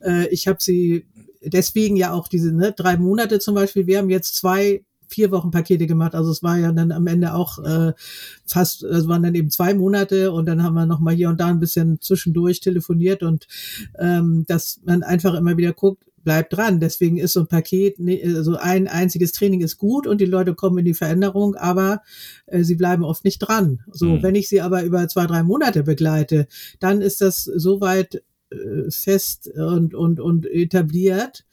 Äh, 0.00 0.28
ich 0.28 0.46
habe 0.46 0.58
sie 0.60 1.06
deswegen 1.42 1.96
ja 1.96 2.12
auch 2.12 2.28
diese 2.28 2.52
ne, 2.52 2.72
drei 2.72 2.96
Monate 2.96 3.38
zum 3.38 3.54
Beispiel, 3.54 3.86
wir 3.86 3.98
haben 3.98 4.10
jetzt 4.10 4.36
zwei 4.36 4.84
vier 5.08 5.30
Wochen 5.30 5.50
Pakete 5.50 5.86
gemacht. 5.86 6.14
Also 6.14 6.30
es 6.30 6.42
war 6.42 6.58
ja 6.58 6.72
dann 6.72 6.92
am 6.92 7.06
Ende 7.06 7.34
auch 7.34 7.58
äh, 7.58 7.92
fast, 8.46 8.82
es 8.82 9.08
waren 9.08 9.22
dann 9.22 9.34
eben 9.34 9.50
zwei 9.50 9.74
Monate 9.74 10.32
und 10.32 10.46
dann 10.46 10.62
haben 10.62 10.74
wir 10.74 10.86
noch 10.86 11.00
mal 11.00 11.14
hier 11.14 11.28
und 11.28 11.40
da 11.40 11.46
ein 11.46 11.60
bisschen 11.60 12.00
zwischendurch 12.00 12.60
telefoniert 12.60 13.22
und 13.22 13.46
ähm, 13.98 14.44
dass 14.46 14.80
man 14.84 15.02
einfach 15.02 15.34
immer 15.34 15.56
wieder 15.56 15.72
guckt, 15.72 16.04
bleibt 16.24 16.54
dran. 16.54 16.78
Deswegen 16.78 17.16
ist 17.16 17.32
so 17.32 17.40
ein 17.40 17.46
Paket, 17.46 17.96
also 18.36 18.56
ein 18.56 18.86
einziges 18.86 19.32
Training 19.32 19.62
ist 19.62 19.78
gut 19.78 20.06
und 20.06 20.20
die 20.20 20.26
Leute 20.26 20.54
kommen 20.54 20.78
in 20.78 20.84
die 20.84 20.94
Veränderung, 20.94 21.54
aber 21.54 22.02
äh, 22.46 22.62
sie 22.64 22.74
bleiben 22.74 23.02
oft 23.02 23.24
nicht 23.24 23.38
dran. 23.38 23.80
So, 23.90 24.06
mhm. 24.06 24.22
wenn 24.22 24.34
ich 24.34 24.48
sie 24.48 24.60
aber 24.60 24.82
über 24.82 25.08
zwei, 25.08 25.26
drei 25.26 25.42
Monate 25.42 25.84
begleite, 25.84 26.46
dann 26.80 27.00
ist 27.00 27.22
das 27.22 27.44
soweit 27.44 28.22
äh, 28.50 28.90
fest 28.90 29.50
und, 29.56 29.94
und, 29.94 30.20
und 30.20 30.46
etabliert, 30.46 31.44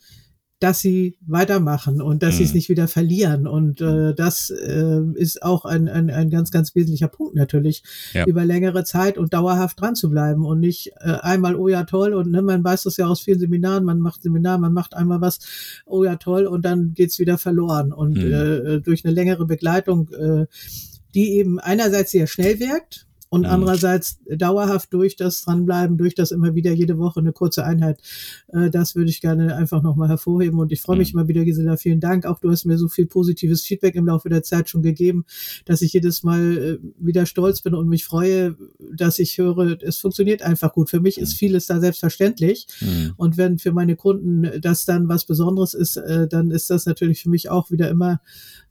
dass 0.58 0.80
sie 0.80 1.18
weitermachen 1.20 2.00
und 2.00 2.22
dass 2.22 2.34
mhm. 2.34 2.38
sie 2.38 2.44
es 2.44 2.50
mhm. 2.50 2.56
nicht 2.56 2.68
wieder 2.70 2.88
verlieren. 2.88 3.46
Und 3.46 3.82
äh, 3.82 4.14
das 4.14 4.48
äh, 4.48 5.00
ist 5.14 5.42
auch 5.42 5.66
ein, 5.66 5.88
ein, 5.88 6.08
ein 6.10 6.30
ganz, 6.30 6.50
ganz 6.50 6.74
wesentlicher 6.74 7.08
Punkt 7.08 7.34
natürlich, 7.34 7.82
ja. 8.14 8.24
über 8.24 8.44
längere 8.44 8.84
Zeit 8.84 9.18
und 9.18 9.34
dauerhaft 9.34 9.78
dran 9.80 9.94
zu 9.94 10.08
bleiben 10.08 10.46
und 10.46 10.60
nicht 10.60 10.92
äh, 11.00 11.18
einmal, 11.20 11.56
oh 11.56 11.68
ja, 11.68 11.84
toll, 11.84 12.14
und 12.14 12.30
ne, 12.30 12.40
man 12.40 12.64
weiß 12.64 12.84
das 12.84 12.96
ja 12.96 13.06
aus 13.06 13.20
vielen 13.20 13.38
Seminaren, 13.38 13.84
man 13.84 14.00
macht 14.00 14.22
Seminar, 14.22 14.58
man 14.58 14.72
macht 14.72 14.94
einmal 14.94 15.20
was, 15.20 15.40
oh 15.84 16.04
ja, 16.04 16.16
toll, 16.16 16.46
und 16.46 16.64
dann 16.64 16.94
geht's 16.94 17.18
wieder 17.18 17.36
verloren. 17.36 17.92
Und 17.92 18.16
mhm. 18.16 18.32
äh, 18.32 18.80
durch 18.80 19.04
eine 19.04 19.12
längere 19.12 19.44
Begleitung, 19.44 20.08
äh, 20.12 20.46
die 21.14 21.32
eben 21.32 21.60
einerseits 21.60 22.12
sehr 22.12 22.26
schnell 22.26 22.60
wirkt, 22.60 23.05
und 23.28 23.42
mhm. 23.42 23.46
andererseits 23.46 24.18
dauerhaft 24.28 24.92
durch 24.92 25.16
das 25.16 25.42
Dranbleiben, 25.42 25.96
durch 25.96 26.14
das 26.14 26.30
immer 26.30 26.54
wieder 26.54 26.72
jede 26.72 26.98
Woche 26.98 27.20
eine 27.20 27.32
kurze 27.32 27.64
Einheit. 27.64 28.00
Äh, 28.48 28.70
das 28.70 28.94
würde 28.94 29.10
ich 29.10 29.20
gerne 29.20 29.56
einfach 29.56 29.82
nochmal 29.82 30.08
hervorheben. 30.08 30.58
Und 30.60 30.72
ich 30.72 30.80
freue 30.80 30.98
mich 30.98 31.12
mhm. 31.12 31.20
immer 31.20 31.28
wieder, 31.28 31.44
Gisela, 31.44 31.76
vielen 31.76 32.00
Dank. 32.00 32.24
Auch 32.26 32.38
du 32.38 32.50
hast 32.50 32.64
mir 32.64 32.78
so 32.78 32.88
viel 32.88 33.06
positives 33.06 33.62
Feedback 33.62 33.94
im 33.96 34.06
Laufe 34.06 34.28
der 34.28 34.42
Zeit 34.42 34.70
schon 34.70 34.82
gegeben, 34.82 35.24
dass 35.64 35.82
ich 35.82 35.92
jedes 35.92 36.22
Mal 36.22 36.58
äh, 36.58 36.78
wieder 36.98 37.26
stolz 37.26 37.60
bin 37.62 37.74
und 37.74 37.88
mich 37.88 38.04
freue, 38.04 38.56
dass 38.94 39.18
ich 39.18 39.38
höre, 39.38 39.82
es 39.82 39.96
funktioniert 39.96 40.42
einfach 40.42 40.72
gut. 40.72 40.90
Für 40.90 41.00
mich 41.00 41.18
ist 41.18 41.34
mhm. 41.34 41.38
vieles 41.38 41.66
da 41.66 41.80
selbstverständlich. 41.80 42.68
Mhm. 42.80 43.14
Und 43.16 43.36
wenn 43.36 43.58
für 43.58 43.72
meine 43.72 43.96
Kunden 43.96 44.60
das 44.60 44.84
dann 44.84 45.08
was 45.08 45.24
Besonderes 45.24 45.74
ist, 45.74 45.96
äh, 45.96 46.28
dann 46.28 46.50
ist 46.50 46.70
das 46.70 46.86
natürlich 46.86 47.22
für 47.22 47.30
mich 47.30 47.50
auch 47.50 47.70
wieder 47.70 47.90
immer 47.90 48.20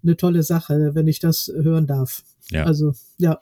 eine 0.01 0.15
tolle 0.15 0.43
Sache, 0.43 0.91
wenn 0.93 1.07
ich 1.07 1.19
das 1.19 1.51
hören 1.53 1.87
darf. 1.87 2.23
Ja. 2.51 2.65
Also, 2.65 2.93
ja. 3.17 3.39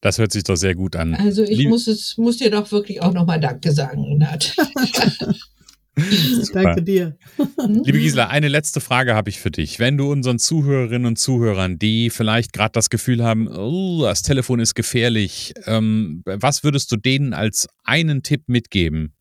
Das 0.00 0.18
hört 0.18 0.32
sich 0.32 0.44
doch 0.44 0.56
sehr 0.56 0.74
gut 0.74 0.96
an. 0.96 1.14
Also 1.14 1.42
ich 1.42 1.66
muss 1.66 1.86
es, 1.86 2.16
muss 2.16 2.38
dir 2.38 2.50
doch 2.50 2.70
wirklich 2.72 3.02
auch 3.02 3.12
nochmal 3.12 3.38
Danke 3.38 3.72
sagen, 3.72 4.16
Nat. 4.18 4.56
Danke 6.52 6.82
dir. 6.82 7.18
Mhm. 7.36 7.82
Liebe 7.84 7.98
Gisela, 7.98 8.28
eine 8.28 8.48
letzte 8.48 8.80
Frage 8.80 9.14
habe 9.14 9.28
ich 9.28 9.40
für 9.40 9.50
dich. 9.50 9.78
Wenn 9.78 9.98
du 9.98 10.10
unseren 10.10 10.38
Zuhörerinnen 10.38 11.06
und 11.06 11.18
Zuhörern, 11.18 11.78
die 11.78 12.08
vielleicht 12.08 12.52
gerade 12.52 12.72
das 12.72 12.88
Gefühl 12.88 13.22
haben, 13.22 13.48
oh, 13.48 14.02
das 14.02 14.22
Telefon 14.22 14.60
ist 14.60 14.74
gefährlich, 14.74 15.52
ähm, 15.66 16.22
was 16.24 16.64
würdest 16.64 16.90
du 16.92 16.96
denen 16.96 17.34
als 17.34 17.68
einen 17.84 18.22
Tipp 18.22 18.44
mitgeben? 18.46 19.14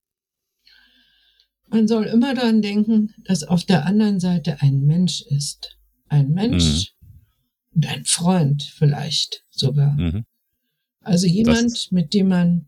Man 1.68 1.88
soll 1.88 2.06
immer 2.06 2.34
daran 2.34 2.62
denken, 2.62 3.13
dass 3.26 3.44
auf 3.44 3.65
der 3.65 3.86
anderen 3.86 4.20
Seite 4.20 4.62
ein 4.62 4.86
Mensch 4.86 5.22
ist. 5.30 5.78
Ein 6.08 6.30
Mensch 6.30 6.94
mhm. 7.02 7.76
und 7.76 7.88
ein 7.88 8.06
Freund 8.06 8.63
vielleicht 8.63 9.44
sogar. 9.52 9.94
Mhm. 9.94 10.26
Also 11.10 11.28
jemand, 11.28 11.91
mit 11.91 12.13
dem 12.13 12.28
man 12.28 12.67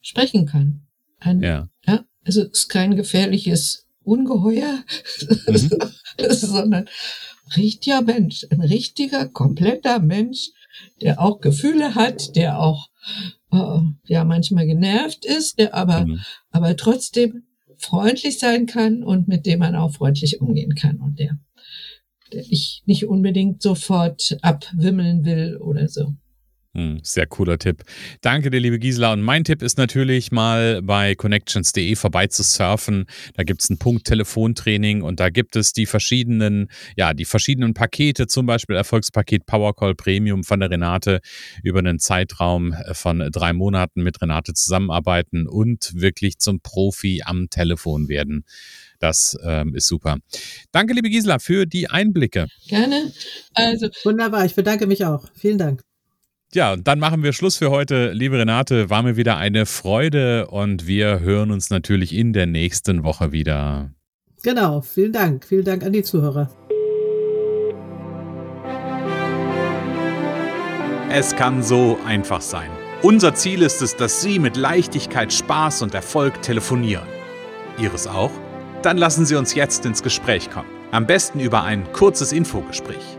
sprechen 0.00 0.46
kann. 0.46 0.86
Ein, 1.18 1.42
ja. 1.42 1.68
ja. 1.86 2.04
Also 2.24 2.42
es 2.42 2.60
ist 2.60 2.68
kein 2.68 2.94
gefährliches 2.94 3.88
Ungeheuer, 4.04 4.84
mhm. 5.46 5.70
sondern 6.30 6.88
richtiger 7.56 8.02
Mensch, 8.02 8.46
ein 8.50 8.60
richtiger, 8.60 9.28
kompletter 9.28 9.98
Mensch, 9.98 10.50
der 11.00 11.20
auch 11.20 11.40
Gefühle 11.40 11.94
hat, 11.94 12.36
der 12.36 12.60
auch 12.60 12.88
äh, 13.50 13.80
ja 14.04 14.24
manchmal 14.24 14.66
genervt 14.66 15.24
ist, 15.24 15.58
der 15.58 15.74
aber 15.74 16.06
mhm. 16.06 16.20
aber 16.50 16.76
trotzdem 16.76 17.44
freundlich 17.78 18.38
sein 18.38 18.66
kann 18.66 19.02
und 19.02 19.26
mit 19.26 19.44
dem 19.44 19.58
man 19.58 19.74
auch 19.74 19.92
freundlich 19.92 20.40
umgehen 20.40 20.74
kann 20.76 21.00
und 21.00 21.18
der, 21.18 21.38
der 22.32 22.44
ich 22.48 22.82
nicht 22.86 23.06
unbedingt 23.06 23.60
sofort 23.60 24.38
abwimmeln 24.40 25.24
will 25.24 25.56
oder 25.56 25.88
so. 25.88 26.14
Hm, 26.74 27.00
sehr 27.02 27.26
cooler 27.26 27.58
Tipp. 27.58 27.82
Danke 28.22 28.50
dir, 28.50 28.58
liebe 28.58 28.78
Gisela. 28.78 29.12
Und 29.12 29.20
mein 29.20 29.44
Tipp 29.44 29.60
ist 29.60 29.76
natürlich 29.76 30.32
mal 30.32 30.80
bei 30.80 31.14
connections.de 31.14 31.96
vorbei 31.96 32.28
zu 32.28 32.42
surfen. 32.42 33.04
Da 33.34 33.42
gibt 33.42 33.62
es 33.62 33.68
einen 33.68 33.78
Punkt 33.78 34.06
Telefontraining 34.06 35.02
und 35.02 35.20
da 35.20 35.28
gibt 35.28 35.54
es 35.56 35.74
die 35.74 35.84
verschiedenen, 35.84 36.68
ja, 36.96 37.12
die 37.12 37.26
verschiedenen 37.26 37.74
Pakete, 37.74 38.26
zum 38.26 38.46
Beispiel 38.46 38.74
Erfolgspaket 38.74 39.44
Powercall 39.44 39.94
Premium 39.94 40.44
von 40.44 40.60
der 40.60 40.70
Renate 40.70 41.20
über 41.62 41.80
einen 41.80 41.98
Zeitraum 41.98 42.74
von 42.92 43.18
drei 43.30 43.52
Monaten 43.52 44.02
mit 44.02 44.22
Renate 44.22 44.54
zusammenarbeiten 44.54 45.46
und 45.46 45.92
wirklich 45.94 46.38
zum 46.38 46.60
Profi 46.60 47.20
am 47.22 47.50
Telefon 47.50 48.08
werden. 48.08 48.46
Das 48.98 49.36
ähm, 49.44 49.74
ist 49.74 49.88
super. 49.88 50.16
Danke, 50.70 50.94
liebe 50.94 51.10
Gisela, 51.10 51.38
für 51.38 51.66
die 51.66 51.90
Einblicke. 51.90 52.46
Gerne. 52.66 53.12
Also 53.52 53.88
wunderbar. 54.04 54.46
Ich 54.46 54.54
bedanke 54.54 54.86
mich 54.86 55.04
auch. 55.04 55.28
Vielen 55.34 55.58
Dank. 55.58 55.82
Ja, 56.54 56.76
dann 56.76 56.98
machen 56.98 57.22
wir 57.22 57.32
Schluss 57.32 57.56
für 57.56 57.70
heute. 57.70 58.12
Liebe 58.12 58.38
Renate, 58.38 58.90
war 58.90 59.02
mir 59.02 59.16
wieder 59.16 59.38
eine 59.38 59.64
Freude 59.64 60.48
und 60.48 60.86
wir 60.86 61.20
hören 61.20 61.50
uns 61.50 61.70
natürlich 61.70 62.14
in 62.14 62.34
der 62.34 62.44
nächsten 62.44 63.04
Woche 63.04 63.32
wieder. 63.32 63.90
Genau, 64.42 64.82
vielen 64.82 65.12
Dank. 65.12 65.46
Vielen 65.46 65.64
Dank 65.64 65.82
an 65.82 65.94
die 65.94 66.02
Zuhörer. 66.02 66.50
Es 71.10 71.34
kann 71.36 71.62
so 71.62 71.98
einfach 72.06 72.42
sein. 72.42 72.68
Unser 73.02 73.34
Ziel 73.34 73.62
ist 73.62 73.80
es, 73.80 73.96
dass 73.96 74.20
Sie 74.20 74.38
mit 74.38 74.56
Leichtigkeit, 74.56 75.32
Spaß 75.32 75.80
und 75.80 75.94
Erfolg 75.94 76.42
telefonieren. 76.42 77.06
Ihres 77.78 78.06
auch? 78.06 78.30
Dann 78.82 78.98
lassen 78.98 79.24
Sie 79.24 79.36
uns 79.36 79.54
jetzt 79.54 79.86
ins 79.86 80.02
Gespräch 80.02 80.50
kommen. 80.50 80.68
Am 80.90 81.06
besten 81.06 81.40
über 81.40 81.62
ein 81.62 81.90
kurzes 81.92 82.32
Infogespräch. 82.32 83.18